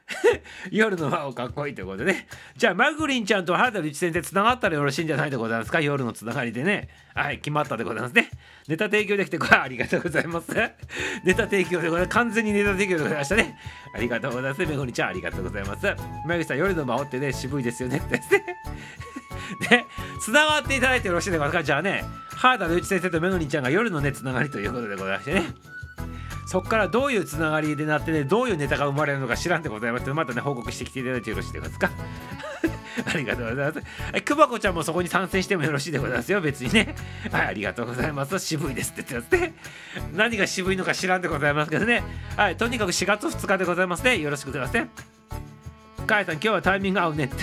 [0.70, 2.26] 夜の輪をかっこいいということでね。
[2.56, 5.80] じゃあマグリンちゃんと原田律先生つながったらよろしいんじゃないでございますか？
[5.80, 6.88] 夜のつながりでね。
[7.14, 8.28] はい決まったでございますね。
[8.68, 10.52] ネタ提供できてこれありがとうございます。
[11.24, 12.14] ネタ提供でございます。
[12.14, 13.58] 完全にネタ提供でございましたね。
[13.94, 14.66] ありがとうございます。
[14.66, 15.86] めぐりちゃんありがとうございます。
[16.26, 17.98] めぐりさん夜の魔王ってね渋いですよね。
[17.98, 18.44] ってですね。
[19.70, 19.84] で、
[20.20, 21.64] つながっていただいてよろしいでございますか？
[21.64, 22.04] じゃあね、
[22.36, 25.44] 原田隆一先生とめぐりちゃんが夜のね、つながりということでございましてね。
[26.46, 31.90] そこからどういうつながりでなってね、どういうネタが生まれるのか知らんでございますまたね、報告してきていただいてよろしいですか
[33.06, 33.80] ありがとうございま
[34.12, 34.22] す。
[34.22, 36.94] くまこちゃんもそこに参戦してもよろしいでございますよ、別にね。
[37.30, 38.38] はい、ありがとうございます。
[38.38, 39.54] 渋いですって言ってますね。
[40.14, 42.02] 何が渋いのか知らんでございますけどね。
[42.36, 44.18] はい、とにかく4月2日でございますね。
[44.18, 44.88] よろしくお願いますね。
[46.06, 47.34] かいさん、今日はタイミング合うねって。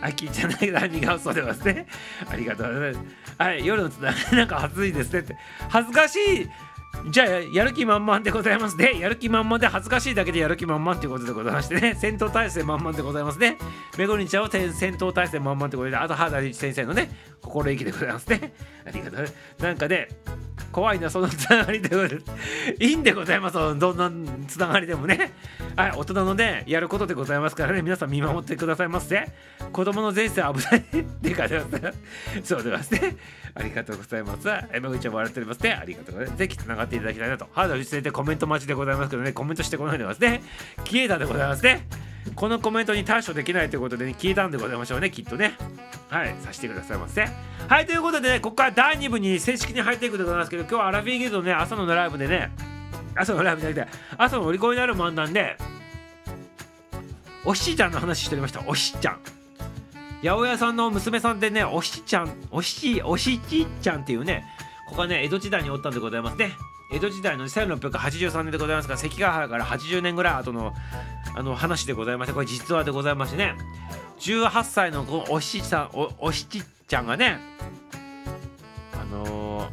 [0.00, 1.86] あ、聞いてないタイミング合うそうでますね。
[2.30, 3.04] ありがとうございます。
[3.38, 5.36] はい、夜のつながりなんか恥ずいですねって。
[5.68, 6.48] 恥ずかしい。
[7.08, 8.98] じゃあやる気満々でございますね。
[8.98, 11.94] やる気満々で恥ずかしいだけでやる気満々ということでございましてね。
[12.00, 13.58] 戦闘態勢満々でございますね。
[13.96, 18.52] めぐりんちゃんは戦闘態勢満々ということで、あと原田先生のね、心意気でございますね。
[18.84, 19.26] ありがとう。
[19.62, 20.08] なんかね、
[20.76, 21.88] 怖いな、そのつながりで
[22.78, 22.92] い。
[22.92, 23.54] いんでございます。
[23.54, 24.12] どんな
[24.46, 25.32] つながりでもね。
[25.74, 29.26] はい、大人のね、やることでございますからね、皆さん見守ってくださいませ。
[29.72, 31.92] 子供の前世は危ないって書いてま
[32.42, 32.44] す。
[32.44, 33.16] そうでますね。
[33.54, 34.46] ありがとうございます。
[34.70, 35.72] え、めぐちゃんも笑っておりますね。
[35.72, 36.38] ありがとうございます。
[36.38, 37.48] ぜひつながっていただきたいなと。
[37.52, 40.42] 原田先生コメント待ちでございますけどね、コメントしてこないでますね。
[40.84, 41.86] 消えたでございますね。
[42.36, 45.54] このコメントに対処できないということで、ね、消えたんでございましょうね、きっとね。
[46.10, 47.26] はい、させてくださいませ。
[47.66, 52.50] はい、ということでね、ここから第2部に正式に入っていくでございますけど、今日はアラフィーギルドのね、朝のライブでね、
[53.14, 55.56] 朝のライブじゃなくて、朝のお利口になる漫談で、
[57.46, 59.18] おしちゃんの話しておりました、おしちゃん。
[60.22, 64.44] 八百屋さんの娘さんでね、おしちゃん、おし、おしちちゃんっていうね、
[64.90, 66.52] ここはね、江戸時代におったんでございますね。
[66.90, 70.72] 江戸時代の1683年でございますが関ヶ原から80年ぐらい後の
[71.34, 73.54] あの話でございましてこれ実話でございましてね
[74.20, 77.38] 18歳のこのおしさんおおしちゃんがね
[78.94, 79.68] あのー、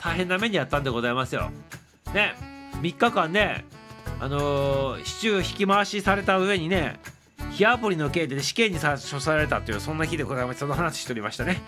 [0.00, 1.50] 大変な目にあったんでございますよ。
[2.12, 2.34] ね
[2.82, 3.64] 3日間ね
[4.20, 6.98] あのー、市中引き回しされた上にね
[7.56, 11.62] 火アプリの刑で死刑に処されたというそんな日でございますその話しておりましたね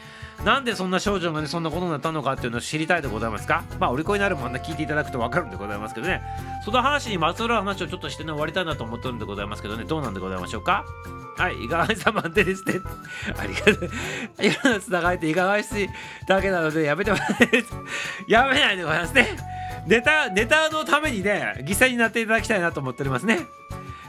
[0.45, 3.65] なんでそんな少女がねそんなことになったのかっていうのを知りたいでございますか？
[3.81, 6.21] まあお利口になるもんね聞いていただくと分かるんでございますけどね
[6.65, 10.85] その話にまつわる話をちょっとしてね終わりたいなと思ってるんでございますけどねどうなんでございましょうか？
[11.39, 12.81] はい、いかがさまでですね。
[13.39, 13.91] ありがとう。
[14.43, 15.69] 今のつながりっていかがし
[16.27, 17.25] だけなのでやめてもら。
[18.27, 19.37] やめないでございますね。
[19.87, 23.39] ネタ、ネタのためにね、犠牲になっていただきたいなと思っておりますね。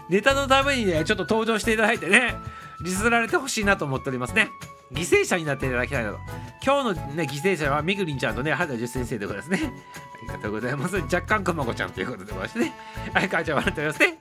[0.10, 2.36] ネタのためにね、ちょっと登場していただいてね、
[2.82, 4.50] リスられてほしいなと思っておりますね。
[4.92, 6.18] 犠牲者になっていただきたいなと。
[6.66, 9.72] 今日のね、犠牲者はみぐりんちゃんとね、原田十先生でございますね。
[10.20, 10.96] ありがとうございます。
[10.98, 12.74] 若干くまこちゃんということでございましてね。
[13.14, 14.18] はい、母ちゃん笑っておりますね。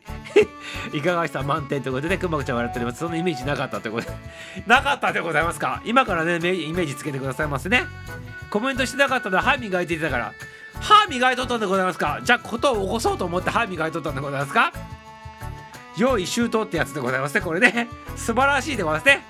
[0.93, 2.99] いかがした満点ということで、くまこちゃん笑っております。
[2.99, 4.17] そのイメージなかったということで。
[4.67, 6.39] なかったでございますか今からね、イ
[6.73, 7.85] メージつけてくださいませね。
[8.51, 10.33] コメントしてなかったので、歯磨いていたから。
[10.81, 14.73] 歯磨いとったんでございますかじゃあ、ことを起こそうと思って歯磨いとったんでございますか
[15.99, 17.41] 用意周到ってやつでございますね。
[17.41, 17.89] これね。
[18.17, 19.23] 素晴らしいでございますね。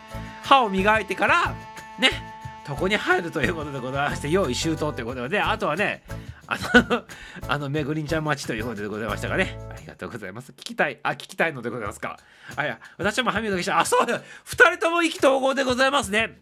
[0.42, 1.54] 歯を磨いてから、
[1.98, 2.11] ね、
[2.68, 6.02] 床に入るということでございまして、用意周到ということで、あとはね、
[6.46, 6.59] あ
[6.90, 7.04] の、
[7.48, 9.59] あの、めぐりんちゃん待ちということでございましたがね。
[9.70, 10.52] ありがとうございます。
[10.52, 12.18] 聞きたい、あ、聞きたいのでございますか。
[12.57, 13.78] あ、いや、私も歯磨きした。
[13.78, 14.20] あ、そうだ。
[14.44, 16.38] 二人とも意気投合でございますね。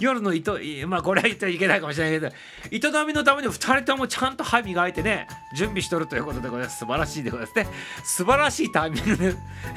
[0.00, 2.32] 夜の糸まあこれは言ってはいけないかもしれない
[2.72, 6.78] けど営みのために2人ともちゃんと歯磨いてね準備しとるということでございます。
[6.78, 7.68] 素晴らしいでございますね。
[8.02, 9.34] 素晴らしいタイミングで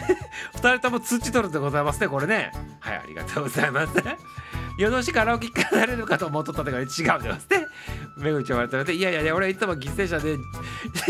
[0.56, 2.52] 2人とも通知取るでございますねこれね。
[2.80, 3.94] はいありがとうございます
[4.78, 7.68] 夜通しカラオケ聞かれるかと思っとったとか違うでございますね
[8.18, 10.38] めぐちゃん笑ってていやいやいや俺はいつも犠牲者で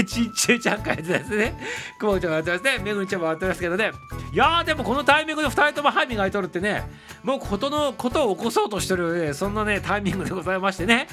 [0.05, 1.57] ちんちゅうちゃんかやつですね。
[1.99, 2.83] くもちゃん笑ってますね。
[2.83, 3.91] めぐちゃんも笑ってますけどね。
[4.31, 6.83] いやーでもこのタイミングで2人とも歯磨いとるってね
[7.23, 11.07] もうことのことを起こそうとしてる、ね、そんなねタイミングでございましてね。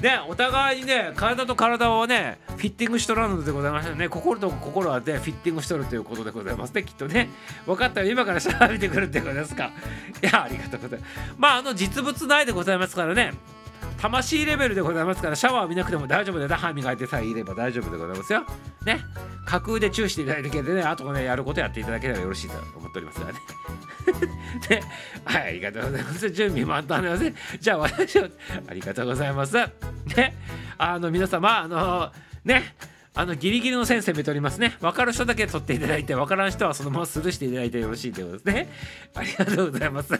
[0.00, 4.08] ねお互いにね体と体をねフィッティングしとらんのでございましてね。
[4.08, 6.84] 心と心はねフィッティングしとるということでございますね。
[6.84, 7.28] きっとね。
[7.66, 8.10] 分かったよ。
[8.10, 9.70] 今からシャワー浴びてくるってことですか。
[10.22, 11.12] いやありがとうございます。
[11.36, 13.34] まああの実物ないでございますからね。
[14.00, 18.44] 魂レベルでございますからシャワー浴びなくても大丈夫で歯磨いてさえいれば大丈夫でございますよ。
[18.84, 19.00] ね。
[19.44, 23.38] 架空でチューしていただいてけどねあとねやることやっていただければよろしいと思っておりますからね。
[24.70, 24.82] ね。
[25.24, 26.30] はいありがとうございます。
[26.30, 27.58] 準備満タンでございます。
[27.58, 28.28] じゃあ私は
[28.68, 29.56] ありがとうございます。
[30.16, 30.36] ね。
[30.78, 32.12] あの皆様あの
[32.44, 32.74] ね。
[33.14, 34.74] あのギリギリの線攻めておりますね。
[34.80, 38.68] 分かる人だけ取っていただいて、分からん人はそのままスルーしていただいてよろしいということですね。
[39.14, 40.14] ありがとうございます。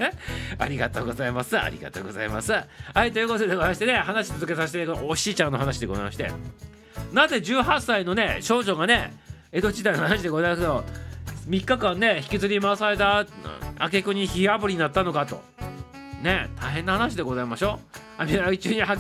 [0.58, 1.58] ありがとうございます。
[1.58, 2.52] ありがとうございます。
[2.52, 6.30] はい、ということでございましてね、話続けさせて、おしいちゃんの話でございまして、
[7.14, 9.16] なぜ18歳のね、少女がね、
[9.52, 10.84] 江戸時代の話でございますけど、
[11.48, 13.26] 3日間ね、引きずり回された
[13.78, 15.42] 挙句に火あぶりになったのかと。
[16.22, 17.98] ね、大変な話でございましょう。
[18.18, 18.98] あ、みな中に入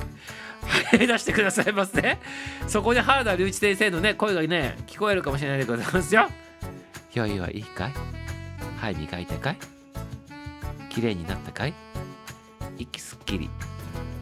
[0.92, 2.20] 出してくださいますね。
[2.68, 6.28] そこで原田隆一先生のね、声がね、聞こえるかもしれないでございますよ。
[7.14, 7.92] よいはいいかい？
[8.80, 9.58] はい、磨いたかい？
[10.88, 11.74] 綺麗になったかい？
[12.78, 13.50] 息すっきり。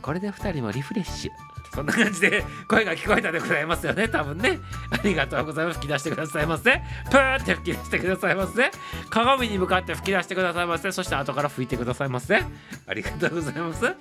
[0.03, 1.31] これで2人もリフレッシュ。
[1.73, 4.59] そんな感じで 声が聞こえたでございますよね、多分ね。
[4.91, 5.79] ありがとうございます。
[5.79, 6.83] 吹き出してくださいませ。
[7.11, 8.71] プーって吹き出してくださいませ。
[9.09, 10.91] 鏡に向かって吹き出してくださいませ。
[10.91, 12.43] そして後から吹いてくださいませ。
[12.87, 13.95] ありがとうございます。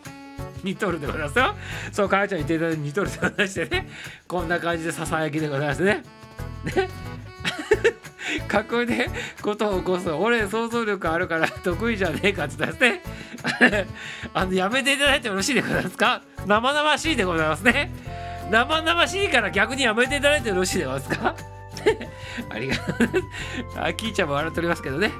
[0.64, 1.56] 似とるでございますよ。
[1.92, 3.90] そう、母ちゃん言っていただいて似とるでございましてね、
[4.28, 6.04] こんな感じでささやきでございますね。
[6.64, 6.90] ね。
[8.48, 9.10] 架空で
[9.42, 12.90] ことを起こす俺想像力あるから得意じゃねえかって言った
[13.66, 13.88] らね。
[14.34, 16.22] あのやめていただいてよろしいでございますか？
[16.46, 17.92] 生々しいでございますね。
[18.52, 21.36] 生々しいから逆にやめていただいてよろしいでございますか？
[22.50, 23.10] ありがとう
[23.78, 25.12] あキーちゃんも笑っておりますけどね。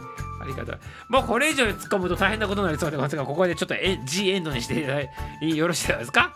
[0.42, 0.80] ありがとう。
[1.10, 3.76] もうこれ以上突っ込むと大変なことになりそうでございますが、ここでちょっと
[4.06, 5.10] G エンドにしていただい
[5.42, 6.34] てよろしいですか？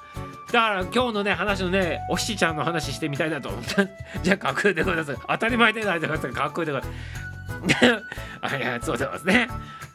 [0.52, 3.88] だから今日のね話のねおしちゃんの話してみたいなと思った。
[4.22, 5.18] じゃあ架空でございます。
[5.28, 6.32] 当たり前でないでください。
[6.32, 7.24] 架空でございます。
[8.42, 9.48] あいやそうございますね。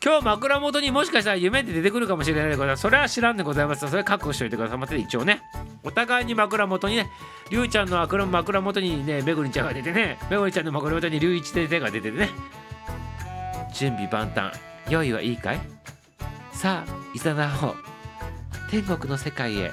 [0.04, 2.82] 今日枕元にもしかしたら夢で出てくるかもしれないでございます。
[2.82, 3.88] それは知らんでございます。
[3.88, 4.78] それ覚悟しておいてください。
[4.78, 5.42] まって一応ね。
[5.82, 7.10] お互いに枕元にね
[7.50, 10.18] りゅうちゃんの枕元にねめぐりちゃんが出てね。
[10.30, 12.30] めぐりちゃんの枕元にりゅういち先生が出ててね。
[13.78, 14.52] 準備万端。
[14.90, 15.60] 用意はいいかい？
[16.52, 17.68] さあいざなお。
[17.68, 17.74] う
[18.68, 19.70] 天国の世界へ。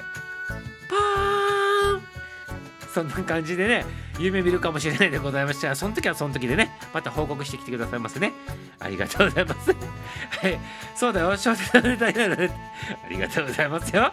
[2.96, 3.84] そんな感じでね
[4.18, 8.32] 夢見るかもしれないでございましたその時はその時でねまた報告してきてくださいませね。
[8.78, 9.70] ありがとうございます。
[10.40, 10.58] はい。
[10.94, 11.36] そうだよ。
[11.36, 12.50] 小説のネタになる
[13.04, 14.12] ありがとうございますよ。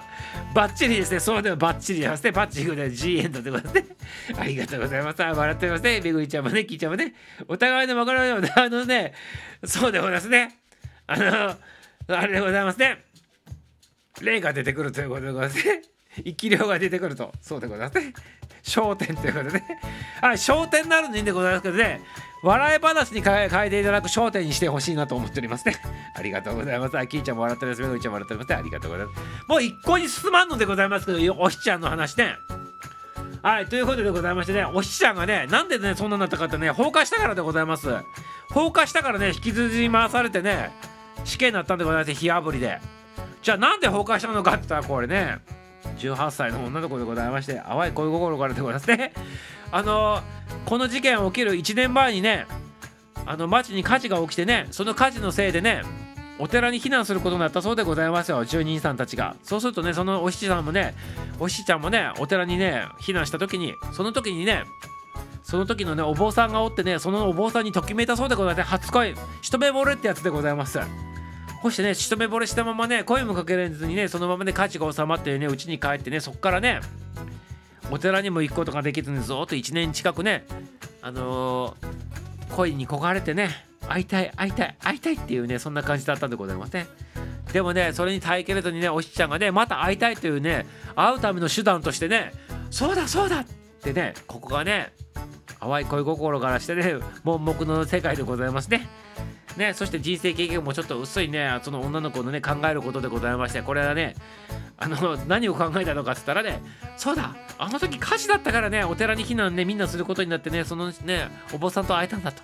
[0.53, 1.21] バッチリですね。
[1.21, 1.55] そうだよ。
[1.55, 2.31] バッチリやらせて。
[2.33, 3.85] バッチリで G エンドでございますね。
[4.37, 5.21] ありがとうございます。
[5.21, 6.01] 笑ってますね。
[6.01, 7.13] めぐりちゃんもねきいちゃんもね。
[7.47, 9.13] お互いの分からないような あのね
[9.63, 10.59] そうでございますね。
[11.07, 11.57] あの
[12.07, 12.97] あれでございますね。
[14.21, 15.81] 霊が出てくるということでございますね。
[16.23, 17.31] 生き量が出てくると。
[17.41, 18.13] そうでございますね。
[18.63, 19.79] 焦点ということでね。
[20.21, 22.01] はい焦点なるのいいんでございますけどね。
[22.43, 25.75] 笑い話に変えていただく焦点にしてほしいなと思っておりますね。
[26.15, 26.97] ありがとうございます。
[26.97, 27.81] あきーちゃんも笑っております。
[27.81, 28.57] めぐりちゃんも笑っております。
[28.57, 29.47] ありがとうございます。
[29.47, 32.35] もう一向に進まんのでございますけどおしちゃんの話ね。
[33.41, 37.93] はいということでございましてねおしちゃんがねなんでねそんなになったかってね放火したからでございます。
[38.51, 40.71] 放火したからね引きずり回されてね
[41.25, 42.13] 死刑になったんでございます。
[42.13, 42.79] 火あぶりで。
[43.41, 45.39] じゃあなんで放火したのかって言ったらこれね。
[45.97, 49.13] 18歳の女の子でございまして淡い恋心からでございますね。
[49.71, 50.21] あの
[50.65, 52.45] この事件起きる1年前にね
[53.25, 55.83] あの町に火事が起きてねその火事のせいでね
[56.39, 59.35] お寺に避難することになったそうでございますよ住人さんたちが。
[59.43, 60.95] そうするとねそのお七さんもね
[61.39, 64.63] お七ちゃんもねお寺にね避難した時にその時にね
[65.43, 68.69] その時のねお坊さんがおってねそのお坊さんにときめいたそうでございます。
[68.69, 70.79] 初恋一目惚れってやつでございます。
[71.63, 76.81] そしてね一目惚れしたままね声もかけられずにねそのままね価値が収まってね家に帰ってねそっからね
[77.89, 80.45] お寺にも行くことができずにずっと1年近くね
[81.01, 83.49] あのー、恋に焦がれてね
[83.87, 86.85] 会いたい会いたい会いたいっていうねそんな感じだったんでございますね。
[87.53, 90.65] でもねそれに耐えきれずにねおしちゃんがねまた会いたいというね
[90.97, 92.33] 会うための手段としてね
[92.71, 93.45] そうだそうだっ
[93.81, 94.91] てねここがね
[95.61, 98.85] 淡い恋心からしてね盲目の世界でございますね。
[99.57, 104.15] ね、そして人生経験もちょっと薄いねその女の子のね考えることでございましてこれはね
[104.77, 106.61] あの何を考えたのかっつったらね
[106.97, 112.41] そうだあの時火事だったからねお寺に避難ねみんなすることになってねそのねお坊さんと会えたんだと。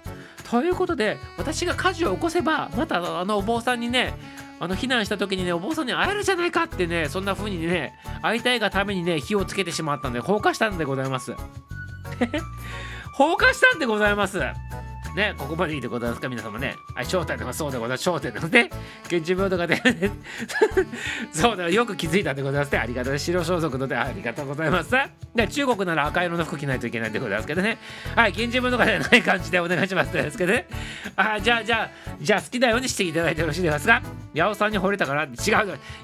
[0.50, 4.14] ということで私が火事を起こせばまたあのお坊さんにね
[4.60, 11.34] あの避難した時にねお坊さんに会えるじゃないかってねそんな風にね会いたいがためにね火をつけてしまったんで放火したんでございます
[13.14, 14.40] 放火したんでございます
[15.16, 16.76] ね、ここまでいいでございますか、皆様ね。
[16.94, 18.04] はい、正体とかそうでございます。
[18.04, 19.18] 正体でございますね。
[19.18, 19.82] 現地病とかで
[21.32, 22.80] そうだ、よく気づいたでございますね。
[22.80, 24.92] ありがとう白装束のでありがとうございます。
[25.36, 27.78] で中国なら赤色の服着ないといけないでございますけどね。
[28.16, 30.68] はい、現地病とかでない感じでお願いしますですけどね。
[31.16, 31.90] あ、じゃあ、じゃあ、
[32.22, 34.02] じゃあ好きだようにしていただいてよろしいですか？
[34.36, 35.32] 八尾さんに惚れたから、違う。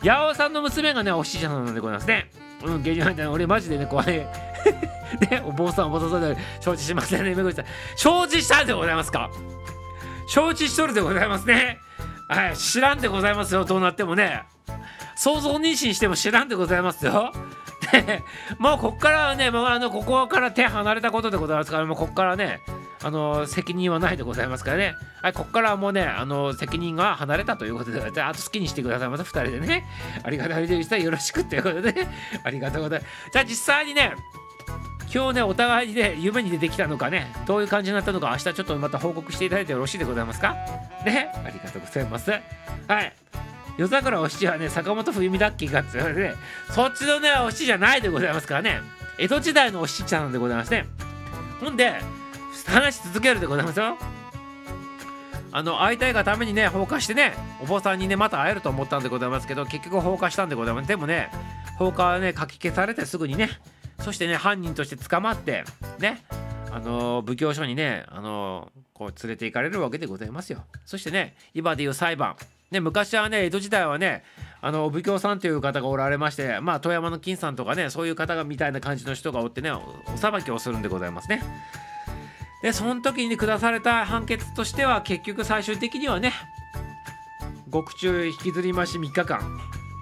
[0.03, 2.29] 八尾さんの娘がね、お七者なのでございますね。
[2.63, 4.25] うん、芸人なんて俺マジでね、怖い。
[5.29, 7.65] ね、お坊さん、お坊さんで承知しませんね、めぐりさん。
[7.95, 9.29] 承知したんでございますか？
[10.27, 11.79] 承知しとるでございますね。
[12.27, 14.43] はい、知らんでございますよ、どうなってもね。
[15.15, 17.31] 想像妊娠しても知らんでございますよ。
[17.91, 18.23] で、
[18.57, 22.61] もうこっからはね、もうあの、ここから手離れたことでございますから、もうこっからね、
[23.05, 24.95] あの責任はないでございますからね。
[25.21, 29.09] はい、ここからはもうね、あの責任が離れたということで、あと好きにしてください。
[29.09, 29.85] また2人でね。
[30.23, 30.97] ありがとうございます。
[30.97, 32.07] よろしくということで、ね、
[32.43, 33.31] ありがとうございます。
[33.31, 34.15] じゃあ実際にね、
[35.13, 40.55] 今日ね、お互いにね、夢に出てきたのかね、どういう感じになったのか、明日ちょっとまた報告していただいてよろしいでございますか？
[41.05, 42.31] ね、ありがとうございます。
[42.31, 42.39] は
[43.01, 43.13] い。
[43.77, 46.33] 夜桜お七はね、坂本冬美だっけかって言われて、
[46.71, 48.79] そっちのね、お七じゃないでございますからね、
[49.19, 50.85] 江戸時代のお七ちゃんでございますね。
[51.61, 51.93] ほんで、
[52.67, 53.97] 話し続けるでございますよ。
[55.51, 60.87] あの会いたいがためにね放火してねお坊さんにねまた会えると思ったんでございますけど結局放火したんでございます。
[60.87, 61.29] でもね
[61.77, 63.49] 放火はねかき消されてすぐにね
[64.01, 65.63] そしてね犯人として捕まって
[65.99, 66.25] ね
[66.71, 70.65] あの奉行所にねあのこう連れて行かれるわけでございますよ。
[70.85, 72.35] そしてね今でいう裁判。
[72.71, 74.23] ね昔はね江戸時代はね
[74.59, 79.81] あの奉行さんという方がおられましてまあ富山の金さんとかねそういう方がみたいな感じの人がおってねお
[80.17, 81.41] 裁きをするんでございますね。
[82.61, 86.33] でその時に下された判決としては結局最終的にはね
[87.69, 89.39] 獄中引きずりまし3日間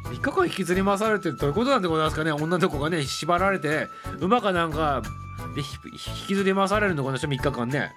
[0.05, 2.31] 3日間引きずり回されてどういうことなんでございますかね？
[2.31, 3.87] 女の子がね縛られて
[4.19, 5.01] 馬かなんか
[5.55, 7.91] で引きずり回されるのかな？3日間ね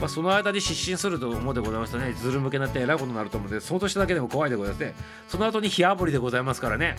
[0.00, 4.94] まあ、その間に失神すると思うでございますとね、ずる向けになってえらいことになると思うので、相当しただけでも怖いでございますね。
[5.28, 6.96] その後に火あぶりでございますからね。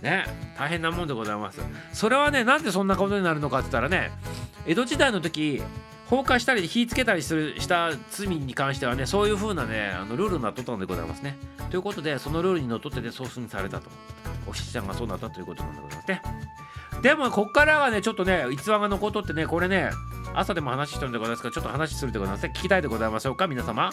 [0.00, 0.24] ね、
[0.58, 1.60] 大変なもんでございます。
[1.92, 4.10] それはね、なんでそんなことになるのかって言ったらね、
[4.66, 5.62] 江戸時代の時
[6.08, 11.36] 放火したり火つけたりするした罪に関してはねそういう風なねあのルールになっとったのでございますね。
[11.70, 13.88] ということでそのルールにのっとってで送信されたと
[14.46, 16.22] お七ちゃんがそうなったということなんでございますね。
[17.02, 19.90] でもこっからはねちょっとね逸話が残っとってねこれね
[20.34, 23.90] 朝でも話してるんでございますからちょっと話するでございますね聞きたいでございましょうか皆様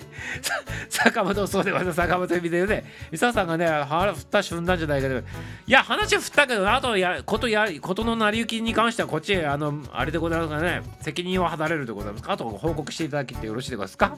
[0.88, 2.84] 坂本そうでま坂本見てね。
[3.10, 5.22] 伊佐さんがね腹振ったし踏んだんじゃないけどい
[5.66, 10.82] や話振ったけどあとやことやことの成り行きに関してはこっちあのあれでございますかね。
[11.00, 12.32] 責任を離れるでございますか。
[12.32, 14.16] あと報告していただきてよろしいでございますか。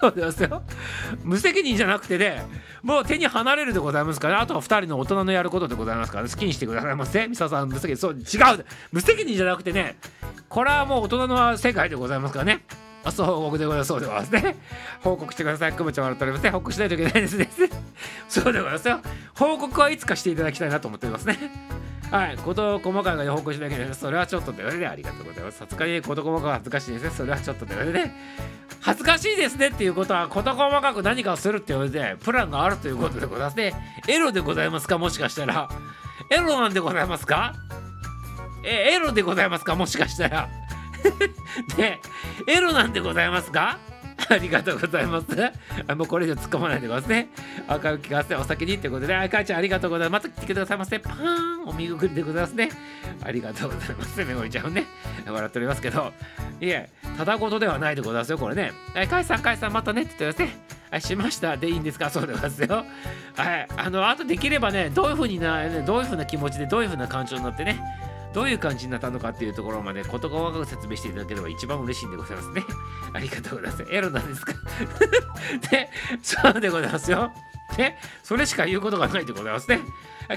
[0.00, 0.62] そうですよ。
[1.22, 2.44] 無責任じゃなくてね
[2.82, 7.96] もう手に離れるでございますから、ね、あとは2人の大人のやることでございますから、ね、好きにしてくださいませミサさん無責任。
[7.96, 8.64] そう違う。
[8.92, 9.96] 無責任じゃなくてね
[10.48, 12.60] これはもう大人の世界でございますからね。
[13.06, 13.88] あそう報告でございます。
[13.88, 14.56] そうでございますね。
[15.00, 15.72] 報告してください。
[15.72, 16.50] 久保ちゃん笑っておりますね。
[16.50, 17.48] 報告しないといけないですね。
[18.28, 19.00] そうでございますよ。
[19.34, 21.38] 報告はいつかしていただきたいなと思っておりますね。
[22.10, 25.58] はい、こと細かいが報告しなきゃいけないそれはちょっとでね、ありがとうございます。
[25.58, 27.10] さすがにこと細かく恥ずかしいですね。
[27.10, 28.12] それはちょっとでね。
[28.80, 29.68] 恥ずかしいですね。
[29.68, 33.74] っていうことは、こと細かく何かをするって言われて、プランがあるということでございますね。
[34.08, 34.98] エロでございますか？
[34.98, 35.68] もしかしたら。
[36.30, 37.54] エロなんでございますか？
[38.64, 39.74] え、エロでございますか？
[39.74, 40.48] もしかしたら。
[41.76, 42.00] で、
[42.46, 43.78] エロなんでございますか？
[44.30, 45.26] ありがとうございます。
[45.86, 47.28] あもうこれ以上突っ込まないでくださいね。
[47.68, 50.26] 赤浮きがせお先にってことで、あかちゃんありがとうございます。
[50.26, 50.98] また来てくださいませ。
[50.98, 51.14] パー
[51.64, 52.70] ンお見送りでございますね。
[53.22, 54.24] ありがとうございます。
[54.24, 54.84] めごりちゃんね。
[55.26, 56.12] 笑っておりますけど、
[56.62, 56.88] いえ、
[57.18, 58.72] ただごとではないでございますよ、これね。
[58.94, 60.58] はい、かいさん、かいさん、またねって言ってますね。
[60.90, 62.08] はい、しましたでいいんですか？
[62.08, 62.84] そうでございますよ。
[63.36, 67.78] はい、あの、あとできればね、どういうふうにな、どういうふうな気持ちで、どういうふうな感情になってね、
[68.36, 72.62] どういう感じになったのかっていうところまで事細かく説明していただければ一番嬉しいんでございますね。
[73.14, 73.86] ありがとうございます。
[73.90, 74.52] エロなんですか？
[75.70, 75.88] で、
[76.22, 77.32] そうでございますよ。
[77.78, 79.80] ね、それしか言うことがないでございますね。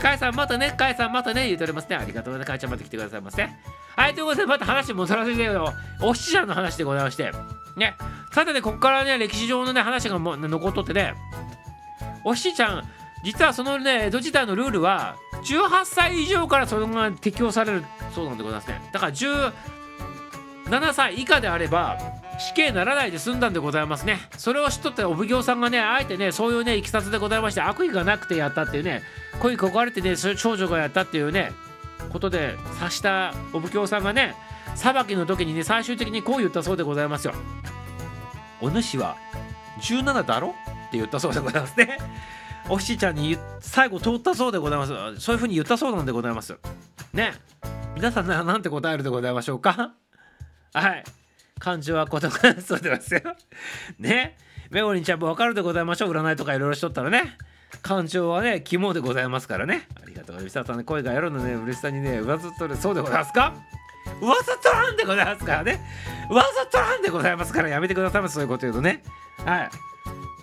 [0.01, 1.97] かいさんまたね、かいさんまたね、言うておりますね。
[1.97, 2.47] ありがとうございます。
[2.47, 3.49] かいちゃんまた来てくださいませ。
[3.97, 5.73] はい、ということで、また話戻らせてよ。
[6.01, 7.29] お七ちゃんの話でございまして。
[7.75, 7.97] ね、
[8.31, 11.15] さてね、ここからね、歴史上のね、話がも残っとってね、
[12.23, 12.89] お七ちゃん、
[13.23, 18.81] 実はそのね、江戸時代のルールは、18歳以上からそれが適用されるそうなんでございますね。
[18.91, 21.97] だから17歳以下であれば
[22.39, 24.19] 死刑ならないで済んだんでございますね。
[24.37, 29.01] それを知っとってお奉行さんがねあえてねそういうねいきさつでございまして悪意がなくてやったっていうね
[29.39, 31.53] 恋焦がれてね少女がやったっていうね
[32.11, 34.35] ことで察したお奉行さんがね
[34.75, 37.33] 裁きの時にね最終的にこう言ったそうでございますよ。
[38.61, 39.15] お主は
[39.81, 40.49] 17だろ？
[40.49, 41.97] って言ったそうでございますね。
[42.69, 45.19] お七ちゃんに最後通ったそうでございます。
[45.19, 46.55] そういうふうに言ったそうなんでございます。
[47.13, 47.33] ね。
[47.95, 49.93] 皆さんななんて答えるでございましょうか？
[50.73, 51.03] はい。
[51.59, 53.21] 漢字はことがそうでますよ。
[53.99, 54.37] ね。
[54.69, 56.11] メゴリンちゃんもわかるでございましょう。
[56.11, 57.37] 占いとかいろいろしとったらね。
[57.81, 59.87] 感情はね肝でございますからね。
[60.01, 60.67] ありがとうございます。
[60.67, 63.53] さんね声がやるのね嬉しさにね上ずっとるそうでございますか？
[64.21, 65.81] 上ずっとらんでございますからね。
[66.29, 69.03] 上ずっとらんでございますからやめてくださいそういうこと言うとね。
[69.43, 69.69] はい。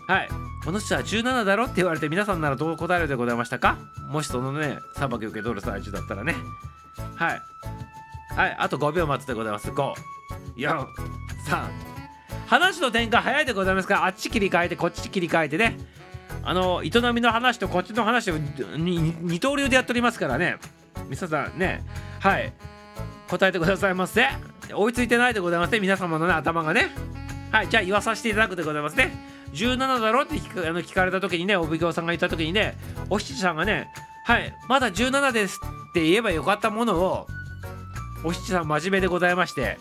[0.07, 0.29] はい。
[0.65, 3.77] この人は17だろって言われて皆さんならどう答えるでございましたか？
[4.09, 6.35] もしそのね裁き受け取る最中だったらね。
[7.15, 7.43] はい。
[8.35, 8.57] はい。
[8.59, 9.71] あと5秒待つでございます。
[9.71, 9.93] 5
[10.57, 10.87] 4
[11.47, 11.69] 3
[12.49, 13.95] 話の展開早いでございますか？
[13.95, 15.79] らあっち切り替えてこっち切り替えてね。
[16.45, 20.59] あの営みの話とこっちの話を二刀流でやっておりますからね。
[21.09, 21.85] 皆さんね。
[22.21, 22.53] はい。
[23.29, 24.29] 答えてくださいませ。
[24.73, 25.81] 追いついてないでございますね。
[25.81, 26.91] 皆様のね頭がね。
[27.51, 27.69] はい。
[27.69, 29.36] じゃあ言わさせていただくでございますね。
[29.57, 32.77] 17だろって聞かあの聞かれた時にねお奉行さんが言った時にね
[33.09, 33.89] お七さんがね
[34.25, 35.59] はいまだ17です
[35.91, 37.27] って言えばよかったものを
[38.25, 39.79] お七さん真面目でございまして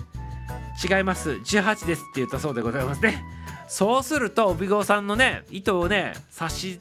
[0.83, 3.23] 違います18ですって言ったそうでございますね。
[3.67, 6.79] そうすると帯郷さんのね意図をね察し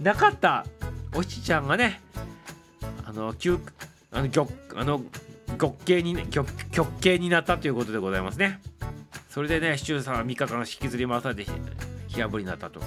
[0.00, 0.64] なかった
[1.14, 2.00] お七ちゃんがね
[3.04, 3.58] あの急
[4.12, 5.02] あの極あの
[5.58, 8.60] 極刑にね極極刑になったということでございますね。
[9.28, 11.46] それでね市中さんは3日間引きずり回されて
[12.08, 12.80] 火あぶりになったと。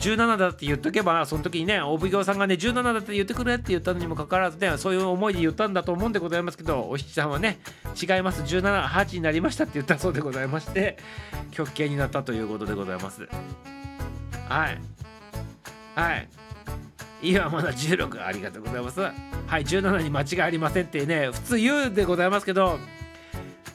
[0.00, 7.60] 17だって言っとけばその時にねお奉行さんがね17だって言ってくれって言ったのにもかかわらずねそういう思いで言ったんだと思うんでございますけどお七さんはね
[8.00, 8.42] 違います。
[8.42, 10.96] 178になりましたって言ったそうでございまして
[11.50, 13.28] 極刑になったということでございます。
[14.48, 14.78] はい。
[15.94, 16.28] はい。
[17.22, 19.00] 今まだ16ありがとうございます。
[19.00, 19.10] は
[19.58, 22.78] い17に間違いありませんってね普通言うでございますけど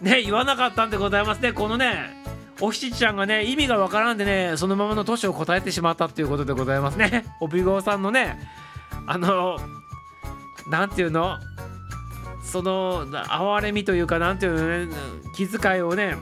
[0.02, 2.26] ね言わなかったんでございますねこのね。
[2.62, 7.26] おひちちゃんがね意味がわからんでねそのままの年を答えてしまったっていうことでございますね。
[7.42, 8.40] おびごうさんのね
[9.06, 9.58] あの
[10.70, 11.38] なんていうの？
[12.44, 14.96] その哀れみというかなんていうのね
[15.36, 16.16] 気遣いをね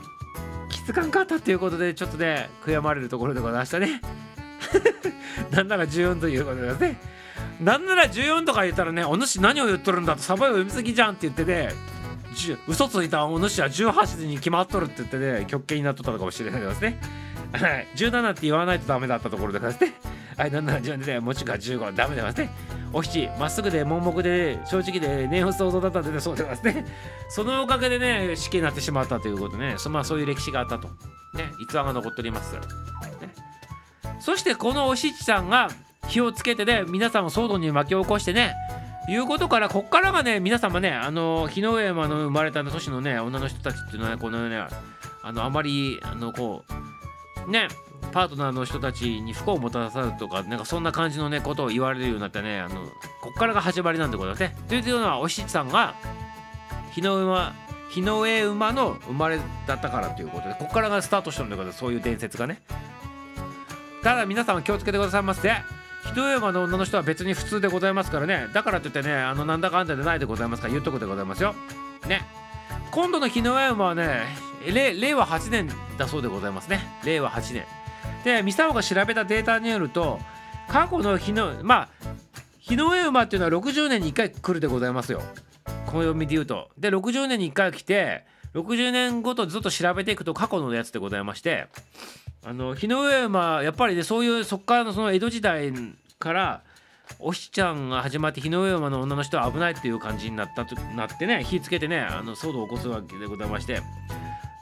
[0.70, 4.00] 気づかんかったっていうことでちょっとね悔やまれるところでございましたね。
[5.52, 7.00] なんなら14ということですね。
[7.60, 11.72] なんなら14とか言ったらねお主何を言っとるんだとサバイを読みすぎじゃんって言ってね
[12.68, 17.00] 嘘ついたお主は18時に決まっとるって言ってね極刑になっとったのかもしれないですね。
[17.52, 17.86] はい。
[17.94, 19.94] 17って言わないとダメだったところでですね。
[20.36, 20.50] はい。
[20.50, 22.50] なんなら14でねもちか15ダメでますね
[22.94, 26.86] お七まっすぐで盲目で正直で念想像だったんでねそうでますね
[27.28, 30.86] そのおかげでね死刑になってしまったということねそ,、まあ、そういう歴史があったと
[31.34, 32.60] ね逸話が残っております、ね、
[34.20, 35.68] そしてこのお七さんが
[36.06, 38.54] 火をつけてね皆さんを騒動に巻き起こしてね
[39.08, 44.66] いうことからこっからがね皆様ねあの日の上山の生まれた年のね女の人たちっていうのはこのね
[45.22, 46.64] あのあまりあのこ
[47.46, 47.68] うね
[48.12, 52.86] パートナーの人たちに不幸をもたらさるとかなんかそんな感じのねことを言われるようになってねあの
[53.20, 54.56] こっからが始まりなんてことですね。
[54.68, 55.94] というのはおしちさんが
[56.92, 57.54] 日の馬
[57.90, 62.62] 日の上馬の生まれだったからということでこっからがスタートしたんだからそういう伝説がね。
[64.02, 65.50] ただ皆さんは気をつけてくださいませ。
[66.12, 68.48] 人山の女の人は別に普通でございますからね。
[68.52, 71.54] だからといってねあのなんだかんだでないでございますから言っとくでございますよ。
[72.06, 72.24] ね。
[72.90, 74.22] 今度の日の山はね
[74.66, 76.80] 令和8年だそうでございますね。
[77.04, 77.64] 令和8年。
[78.24, 80.20] で三沢が調べたデータによると
[80.68, 81.88] 過去の日のまあ
[82.58, 85.22] 日の上馬っていうのは60年に1回来るでございますよ。
[85.86, 86.70] 暦で言うと。
[86.78, 88.24] で60年に1回来て
[88.54, 91.68] 60年ごとずっと調べていくと過去のやつでございまして。
[92.44, 95.72] あの日の上馬やっぱりねそういうそっからのその江戸時代
[96.18, 96.62] から
[97.18, 103.80] おしちゃんが始まって日の上馬の女の人は危ないっていう感じになったとなってね火つけてねあの騒動を起こすわけでございまして。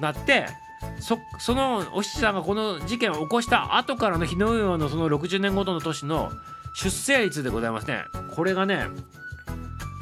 [0.02, 0.48] なって
[0.98, 6.30] そそのおしちゃんがこの事件を起こした後からの日の上馬のその60年ごとの年の
[6.74, 8.02] 出生率でございますね。
[8.34, 8.86] これがね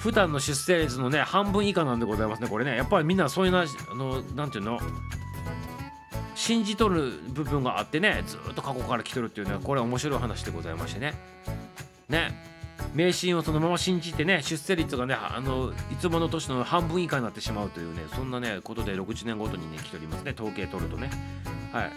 [0.01, 2.49] 普段の出生率のね半分以下なんでございますね。
[2.49, 4.81] これねやっぱりみんなそういうなあのなんていうの？
[6.51, 11.15] 信じとる部分があってねずっと過去から来とるっていうのはこれは面白い話でございましてね。
[12.09, 12.33] ね。
[12.93, 20.33] 迷信をそのまま信じてね出世率がねあのいつもの年の半分以下になってしまうというねそんなねことで60年ごとにね来ておりますね。
[20.33, 21.09] 統計取るとね。
[21.73, 21.93] はい。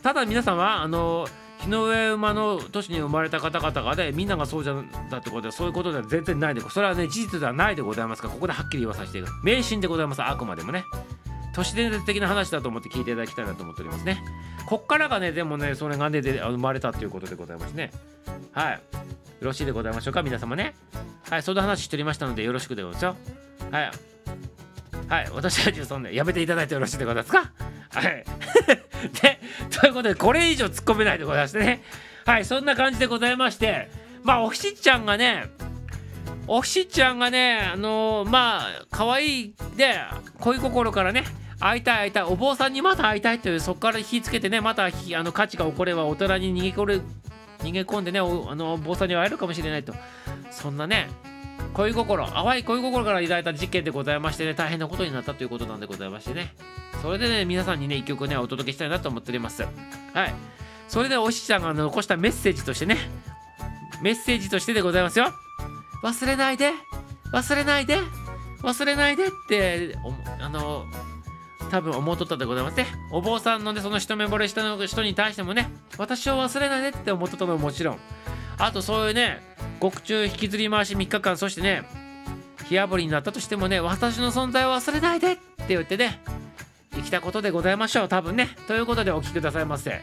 [0.00, 1.26] ただ皆さんはあの
[1.58, 9.28] 日の上馬の年に生まれた方々がねみんながそうじゃんだってことでそういうことでは全然ないでそれはね事実ではないでございますからここではっきり言わさせていく。
[9.42, 10.84] 迷信でございますあくまでもね。
[11.58, 14.22] 都市伝説的な話だと思って聞いていただきたいなと思っておりますね。
[14.64, 17.90] こっからがねでもねそれがねで生まれたということでございますね。
[18.52, 18.74] はい。
[18.74, 18.80] よ
[19.40, 20.76] ろしいでございましょうか皆様ね。
[21.28, 23.72] はいそんな話しておりましたのでよろしくでございますよ。
[23.72, 23.90] はい。
[25.08, 27.50] はい私はそんなやめていただいてよろしいでございますか？
[27.90, 28.24] はい。
[29.20, 29.40] で
[29.80, 31.82] ということでこれ以上突っ込めないでございましてね。
[32.24, 33.90] はいそんな感じでございまして。
[34.22, 35.50] まあおひしちゃんがね
[36.46, 39.96] おひしちゃんがねあのー、まあ可愛いで
[40.38, 41.24] 恋心からね
[41.60, 42.22] 会いたい会いたい。
[42.24, 44.90] お坊さんにまた会いたいというそこから火つけてねまたあ
[45.22, 47.02] の価値が起これば大人に逃げ込る
[47.58, 49.94] 逃げ込んでねあの坊さんに会えるかもしれないと。
[50.50, 51.08] そんなね
[51.74, 56.54] 恋心淡い恋心から抱いた事件でございましてね大変なことになったということなんでございましてね。
[57.02, 59.62] それでね皆さんにね一曲ねお届けしたいなと思っております。
[59.62, 59.68] は
[60.26, 60.34] い。
[60.88, 62.96] それでおしちゃんが残したメッセージとしてね
[64.00, 65.32] メッセージとしてでございますよ。
[66.02, 66.72] 忘れないで。
[67.32, 67.98] 忘れないで。
[68.62, 69.96] 忘れないでって
[70.40, 70.84] あの
[71.70, 72.76] 多分思うとったでございます。
[72.76, 77.98] ねお坊さんのねその一目惚れしたの人に対してもね私を忘れないでって思っとったのももちろん。
[78.58, 79.40] あとそういうね
[79.80, 81.84] 獄中引きずり回し3日間そしてね
[82.64, 86.20] 火あぶりになったとしてもね私の存在を忘れないでって言ってね
[86.94, 88.08] 生きたことでございましょう。
[88.08, 88.48] 多分ね。
[88.66, 90.00] ということでお聴きくださいませ。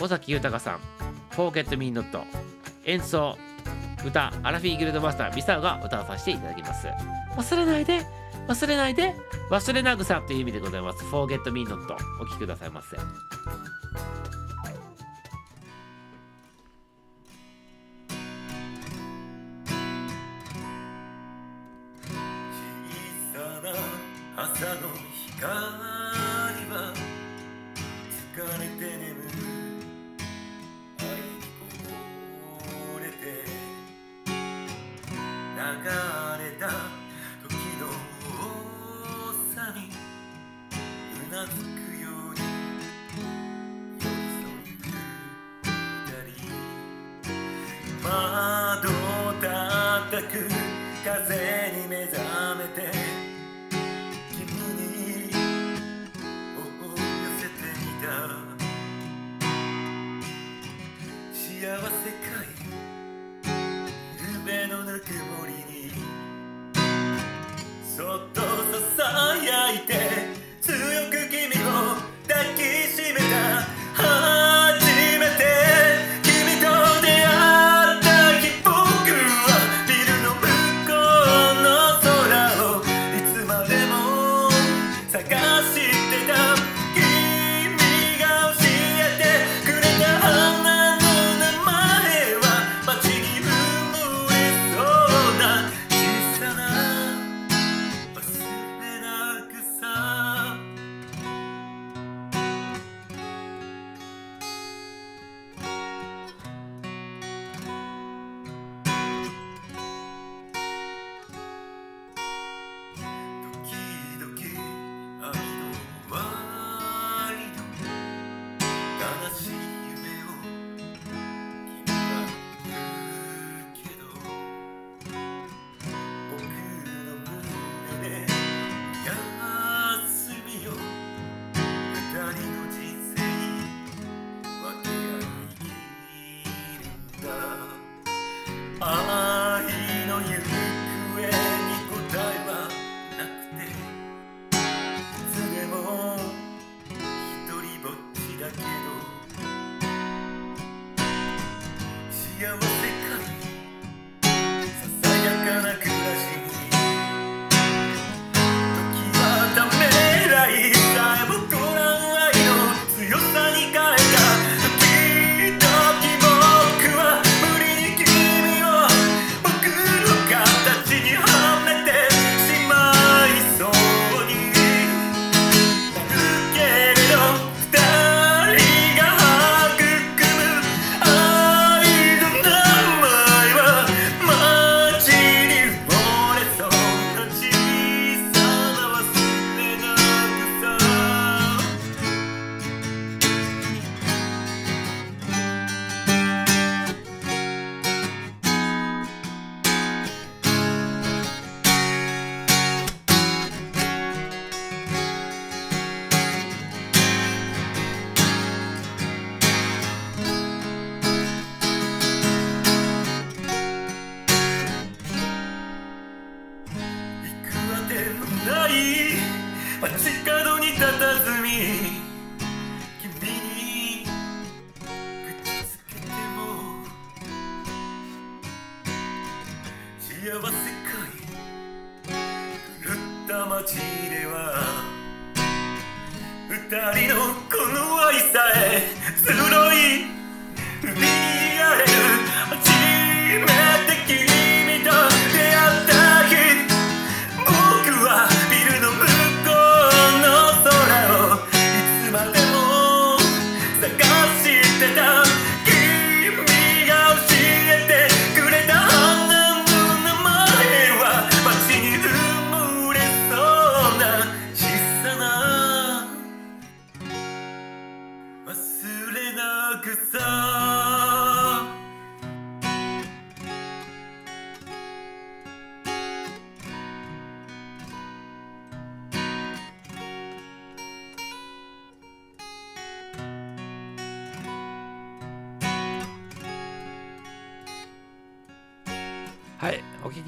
[0.00, 0.78] 尾崎豊さん
[1.34, 2.22] 「Forget Me Not」
[2.84, 3.36] 演奏
[4.04, 6.86] 歌アラフィーギルドマスターミサウが歌わさせていただきます
[7.36, 8.06] 忘れないで
[8.48, 9.14] 忘れないで
[9.50, 11.04] 忘れなぐさという意味でございます。
[11.04, 12.96] Forget Me Not お聴きくださいませ。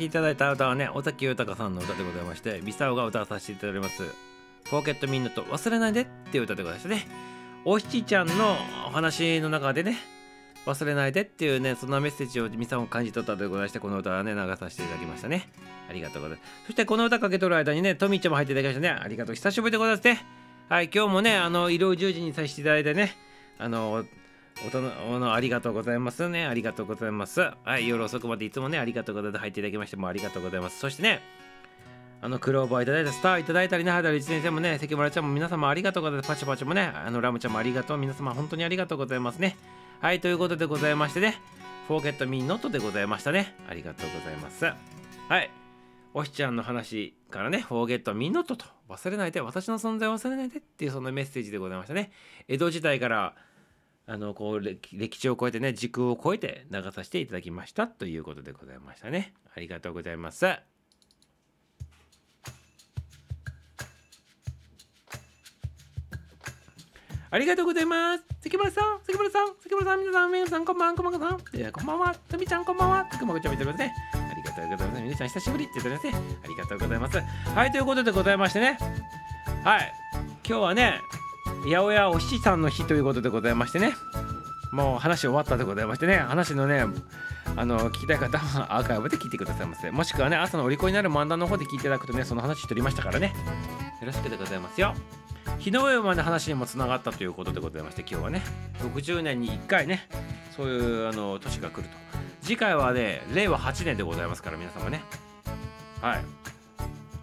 [0.01, 4.03] きいただいた歌はね、尾崎豊さんの歌でございまして、ミサオが歌わさせていただきます。
[4.71, 7.07] ポーケットミンノット忘れないでっていう歌でございましてね。
[7.67, 8.57] おひちちゃんの
[8.89, 9.99] お話の中でね、
[10.65, 15.49] 忘れないでっていうね、そんなメッセージをミサオ感じ取ったでございまして、この歌はね、流させていただきましたね。
[15.91, 16.51] ありがとうございます。
[16.67, 19.01] そしてこの歌かけとる間にね、トミーちゃんも入っていただきましたね。
[19.03, 19.35] ありがとう。
[19.35, 20.25] 久しぶりでございますね。
[20.71, 23.17] はい、今日もね、あの、色々10時にさせていただいてね、
[23.59, 24.07] あの、
[24.67, 26.47] おとのありがとうございますね。
[26.47, 27.41] ありがとうございます。
[27.41, 29.41] はい、夜遅くまでいつもね、ありがとうございます。
[29.41, 30.79] 入っていただきましてもありがとうございます。
[30.79, 31.21] そしてね、
[32.23, 36.29] あの、クローバーいただいたスターいただいたりね、肌一先生もね、関村ちゃんも皆様ありがとうございます。
[36.29, 37.99] パチパチもね、あの、ラムちゃんもありがとう。
[37.99, 39.57] 皆様本当にありがとうございますね。
[40.01, 41.41] はい、ということでございましてね、
[41.89, 43.55] フォーゲットミーノットでございましたね。
[43.69, 44.65] ありがとうございます。
[44.65, 44.75] は
[45.39, 45.51] い。
[46.13, 52.11] おひちゃんの話からね、フォーゲットミーノットと忘れないで、私の存在を忘れないでっていうそのメッセージでございましたね。
[52.49, 53.35] 江戸時代から
[54.13, 59.35] あのこう歴歴史を超えてね時空を超えて流させていただきましたということでございましたね。
[59.55, 60.47] ありがとうございます。
[67.33, 68.25] ありがとうございます。
[68.41, 72.13] 関村さん関村さん関村さん皆さん皆さんこんばんはこんばんはさんいやこんばんは。
[72.29, 73.05] とみちゃんこんばんは。
[73.05, 73.95] くまこちゃん見てますね。
[74.13, 75.03] ありがとうございます。
[75.03, 77.21] 皆さん久しぶりって言ってますねありがとうございます。
[77.55, 78.77] はいということでございましてね。
[79.63, 79.93] はい。
[80.45, 81.01] 今日はね
[81.65, 83.95] 八百屋お七さんの日ということでございましてね。
[84.73, 86.17] もう話終わったでございましてね。
[86.17, 86.85] 話のね
[87.57, 89.91] あの聞きたい方はアーカイブで聞いてくださいませ。
[89.91, 93.35] もしくはね朝のお利口になる漫談の方で聞いていただくとねその話しておりましたからね。
[94.01, 94.95] よろしくでございますよ。
[95.59, 98.43] 日の上馬の話にもつながったということでございまして今日はね。
[98.79, 100.09] 60年に1回ね
[100.57, 101.89] そういうあの年が来ると。
[102.43, 105.03] 次回はね令和8年でございますから皆様ね。
[106.01, 106.25] はい。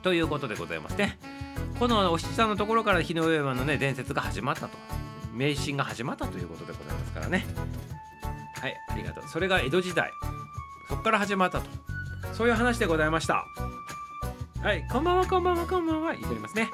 [0.03, 1.09] ということでございまして。
[1.79, 4.77] このお七さんのところから日の上馬のね伝説が始まったと。
[5.33, 7.45] 迷信が始まったということでございますからね。
[8.59, 9.23] はいありがとう。
[9.27, 10.11] それが江戸時代。
[10.89, 11.67] そこから始まったと。
[12.33, 13.45] そういう話でございました。
[14.63, 16.13] はいこんばんはこんばんはこんばんは。
[16.13, 16.71] 言っておりますね。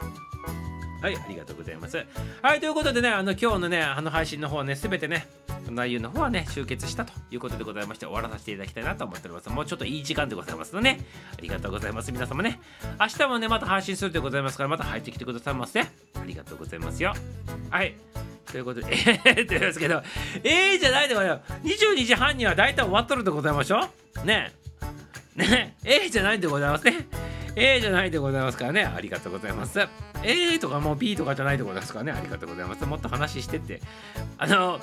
[1.02, 2.06] はい、ありがとうございます。
[2.42, 5.28] はい、ということでね、あの今日のね、あの配信の方ね、すべてね、
[5.74, 9.50] 内容の方はね、集結したということでございまして、終わらさせていただきたいなと思っております。
[9.50, 11.00] もうちょっといい時間でございますので、ね、
[11.38, 12.12] ありがとうございます。
[12.12, 12.60] 皆様ね、
[13.00, 15.82] 明日もね、また配信するでございますから、また入ってきてくださいませ。
[15.82, 15.88] あ
[16.26, 17.14] りがとうございますよ。
[17.70, 17.96] はい。
[18.52, 20.04] ということで、 えー、って言いますけど、
[20.44, 21.54] えーじゃないでございます。
[21.64, 23.90] 22時半には大体終わっとるでございましょ
[24.24, 24.54] うね
[25.36, 25.40] え。
[25.40, 27.08] ねえ、えーじゃないでございますね。
[27.56, 28.84] えーじゃないでございますからね。
[28.84, 29.80] ありがとうございます。
[30.24, 32.12] えーとかもう B とかじゃないでございますからね。
[32.12, 32.86] ありがとうございます。
[32.86, 33.82] もっと話してって。
[34.38, 34.80] あの、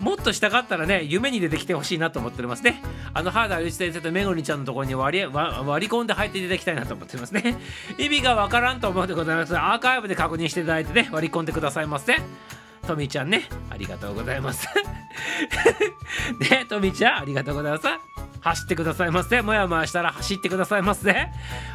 [0.00, 2.82] もっとしたかったらね、夢に出てきてほしいなと思っておりますね。
[3.14, 7.56] あの、原田内先生とめぐりちゃんのところに割り割り込んで入っていただきたいなと思っておりますね。
[7.98, 9.56] 意味がわからんと思うでございます。
[9.56, 12.16] アーカイブで確認していただいてね、割り込んでくださいませ。
[12.86, 14.66] トミちゃんね、ありがとうございます。
[16.50, 17.86] ね、トミちゃん、ありがとうございます。
[18.42, 19.40] 走ってくださいませ。
[19.40, 21.28] もやもやしたら走ってくださいませ。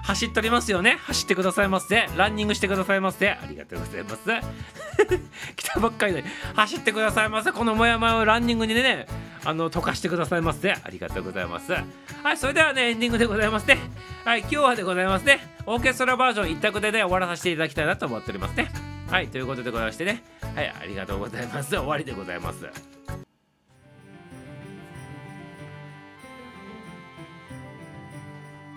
[0.04, 0.98] 走っとりますよね。
[1.04, 2.10] 走ってくださいませ。
[2.18, 3.30] ランニングしてくださいませ。
[3.30, 4.18] ありがとうございます。
[5.56, 7.54] 来たばっかりで走ってくださいませ。
[7.54, 9.08] このもやもやをランニングにね、
[9.46, 10.74] あの溶かしてくださいませ。
[10.74, 11.72] ありがとうございます。
[11.72, 13.80] はい、それではね、エンディングでございますね。
[14.26, 15.40] はい、今日はでございますね。
[15.66, 18.97] オーケストラバージョン一択でね、終わらさせていただきたいなと思っておりますね。
[19.10, 20.22] はい、ということでございましてね。
[20.54, 21.70] はい、ありがとうございます。
[21.70, 22.66] 終わりでございます。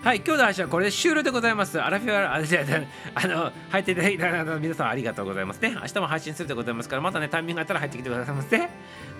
[0.03, 1.79] はい、今日の配信はこれで終了でございます。
[1.79, 2.65] アラフィア、あ、じゃあ、
[3.13, 5.75] あの、入っていただいた皆さんありがとうございますね。
[5.79, 8.57] 明日も配信するでございますから、またね、タイミングがあったら入ってきてくださいませ。
[8.57, 8.69] ね、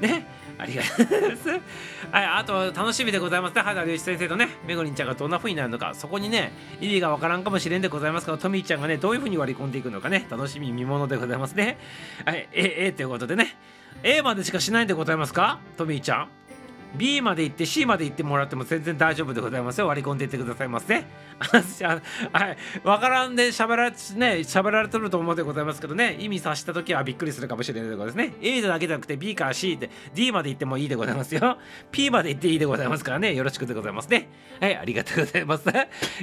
[0.02, 0.26] ね
[0.58, 1.50] ありがとうございます。
[1.50, 1.60] はい、
[2.12, 3.62] あと、楽しみでございますね。
[3.62, 11.80] 原隆一先生とね、めぐりんちゃんがどんな風になるのか、そこにね、意味がわからんかもしれんでございますが、トミーちゃんがね、どういう風に割り込んでいくのかね、楽しみ見ものでございますね。
[12.26, 13.56] はい、え、え、ということでね、
[14.04, 15.60] A までしかしないんでございますか？
[15.78, 16.41] トミーちゃん。
[16.96, 19.88] B まで行って C まで行ってもらっても全然大丈夫でございますよ。
[19.88, 20.96] 割り込んでいってくださいませ、
[22.32, 22.58] はい。
[22.84, 26.18] わからんで喋ら,、ね、喋られてると思うでございますけどね。
[26.20, 28.36] 意味さした時はびっくりするかもしれないでございますね。
[28.42, 31.58] A だけじゃなくて B から C で D まで行ってもいいでございますよ。
[31.92, 33.34] P まで行っていいでございますからね。
[33.34, 34.30] よろしくでございますね。
[34.60, 35.66] はいありがとうございます。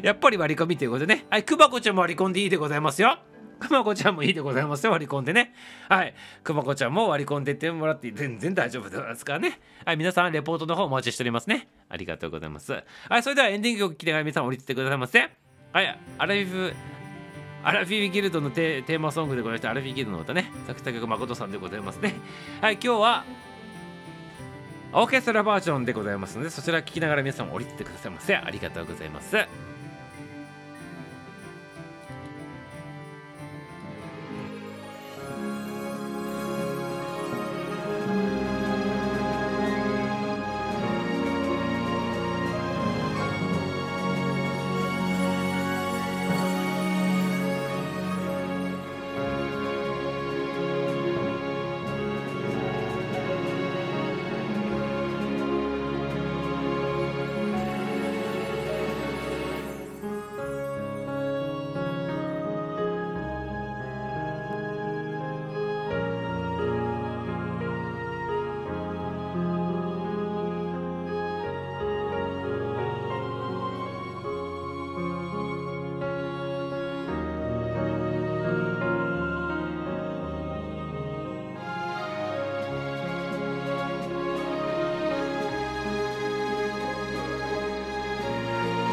[0.03, 1.27] やっぱり割り込みということでね。
[1.31, 3.19] はいくまこちゃんも割り込んでいいでございますよ。
[3.61, 5.53] くまこちゃんもいいでございますよ割り込んでね。
[5.89, 6.15] はい。
[6.45, 9.59] くまこちゃんも割り込んでってもらって全然大丈夫ですからね。
[9.85, 11.69] はい皆さんレポートの方お待ちしておりますね。
[11.89, 12.73] ありがとうございます。
[13.09, 15.29] はいそれではエンディング曲聴きながら皆さん降りててくださいませ
[15.73, 16.75] はいアラフィフ
[17.65, 20.51] アラフィフギルドのテーマソングでございましてアラフィフギルドの歌ね。
[20.67, 22.15] 作田曲誠さんでございますね。
[22.61, 23.25] はい今日は
[24.93, 28.37] オーケストラバージョンでございますのでそちら聴きながら皆さん降りててくださいませ。
[28.37, 29.37] ありがとうございます。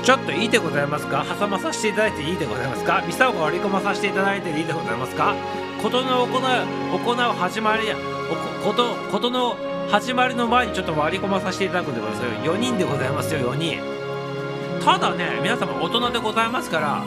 [0.05, 1.25] ちょっといいでございますか？
[1.39, 3.01] 挟まさせていただいていいでございますか？
[3.07, 5.35] ミサオが割り込まさせていただいていいでございますか？
[5.81, 6.41] ことの行う
[6.99, 7.97] 行う始まりや
[8.61, 9.57] おことことの
[9.89, 12.53] 始まりの前にちょっと割り込まさせていただくんでございますよ。
[12.53, 13.81] 4人でございますよ4人。
[14.85, 17.03] ただね皆様大人でございますから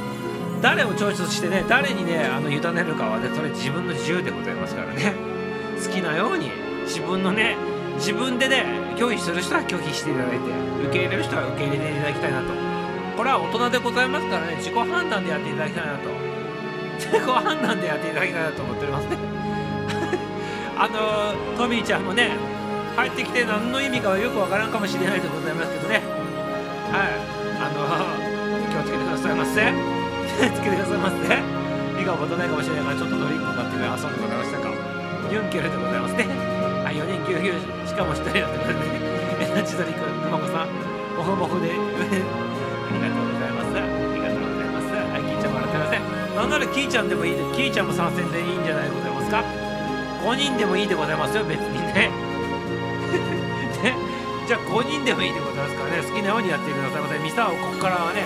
[0.61, 5.15] 誰をチョイスしてね誰にねあの委ねるかはねそれ自分の自由でございますからね。
[5.81, 6.51] 好きなように
[6.83, 7.57] 自分のね
[7.95, 8.65] 自分でね
[8.97, 10.51] 拒否する人は拒否していただいて
[10.89, 12.68] 受け入れる人は受け入れていただきたいなと。
[13.19, 16.07] これは大人でございますからね自己判断でやっていただきたいなと。
[17.03, 19.19] 自己判断でやっていただきたいなと思っておりますね。
[20.79, 22.39] あのトミーちゃんもね
[22.95, 25.99] 入ってきて何の意味かはよくわからんかもしれないでございますけどね。
[26.95, 27.19] はい。
[27.59, 27.91] あの
[28.71, 29.67] 気をつけてくださいませ。
[29.67, 31.19] 気をつけてくださいませ。
[31.99, 34.71] 意が持たないかもしれないからちょっとドリンク買ってね遊んでございましたか。
[35.27, 36.23] ユンケルでございますね。
[36.87, 39.19] はい4人ぎゅうぎゅうしかも1人やってくれてね。
[39.43, 40.71] エナジードリンクくまこさん
[41.19, 41.75] モフモフで。
[42.99, 43.79] りがとうございます。
[43.79, 44.91] ありがとうございます。
[44.91, 46.03] はい、キーちゃんもらってません。
[46.35, 49.43] なんならキーちゃんでもいいで、キーちゃんも参戦でいいんじゃないでございますか。
[50.23, 52.11] 5人でもいいでございますよ、別にね。
[53.83, 53.95] ね
[54.47, 57.19] じゃあ5人でもいいでございますからね、好きなようにやってくださいませ。
[57.19, 58.25] ミサをここからはね、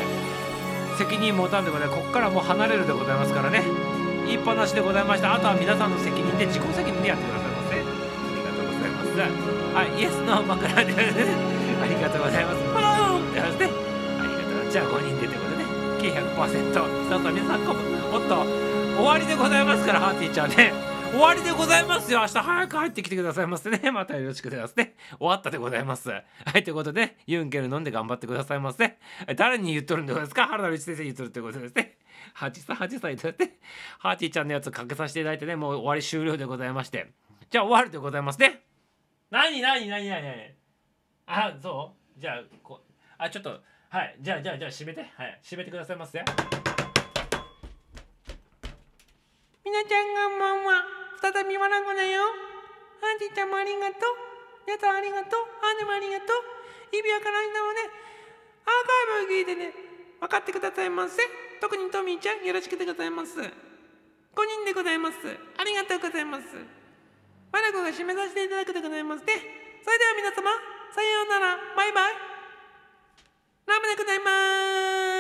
[0.96, 2.00] 責任持たんでございます。
[2.00, 3.62] ここからもう離れるでございますからね。
[4.26, 5.34] 言いっぱなしでございました。
[5.34, 7.76] あとは皆さんの責任で自己責任でやってくださいませ。
[7.76, 9.74] ありがとうございます。
[9.74, 12.81] はい、イエスの枕で、ありがとうございます。
[14.72, 16.72] じゃあ5人でということで、計100%。
[16.72, 17.74] さあさあ皆さんもっ
[18.26, 18.46] と
[18.96, 20.72] 終わりでございますから、ハーティーちゃんね。
[21.10, 22.20] 終わりでございますよ。
[22.20, 23.78] 明日早く入ってきてくださいませね。
[23.92, 24.94] またよろしくでございますね。
[25.18, 26.08] 終わったでございます。
[26.08, 26.22] は
[26.56, 28.96] い、ということで、ユンケル飲んで頑張ってくださいませ。
[29.36, 30.46] 誰に言っとるんでございますか？
[30.46, 31.98] 原田律先生に言っとるってことですね。
[32.36, 33.58] 8歳、8歳とやって、
[33.98, 37.12] ハーティーちゃんのやつかけさせていただいてね、もう終わり終了でございまして。
[37.50, 38.62] じゃあ終わるでございますね。
[39.30, 40.54] なになになになになに
[41.26, 42.20] あ、そう？
[42.20, 42.80] じゃあ、こ、
[43.18, 43.60] あ、ちょっと、
[43.92, 46.16] はい、じゃあじゃあじゃあ閉めて、はい、閉めてくださいませ。
[46.16, 46.32] みな
[49.84, 50.80] ちゃんこんばんは。
[51.20, 52.24] 再びわらこだよ。
[52.24, 54.00] アンティちゃんもありがと
[54.64, 54.72] う。
[54.72, 55.44] やつありがとう。
[55.44, 56.40] アンデもありがとう。
[56.88, 57.84] 指輪から間をね
[58.64, 58.80] アー
[59.28, 59.76] カイブを聞いてね。
[60.24, 61.20] 分かってくださいませ。
[61.60, 63.36] 特にトミーちゃんよろしくでございます。
[63.36, 63.52] 5人
[64.64, 65.20] でございます。
[65.20, 65.36] あ
[65.68, 66.48] りがとうございます。
[67.52, 69.36] わらこが締めさせていただくでございますね
[69.84, 70.48] それでは皆様
[70.96, 71.60] さようなら。
[71.76, 72.31] バイバイ。
[73.66, 75.11] ラムでございます。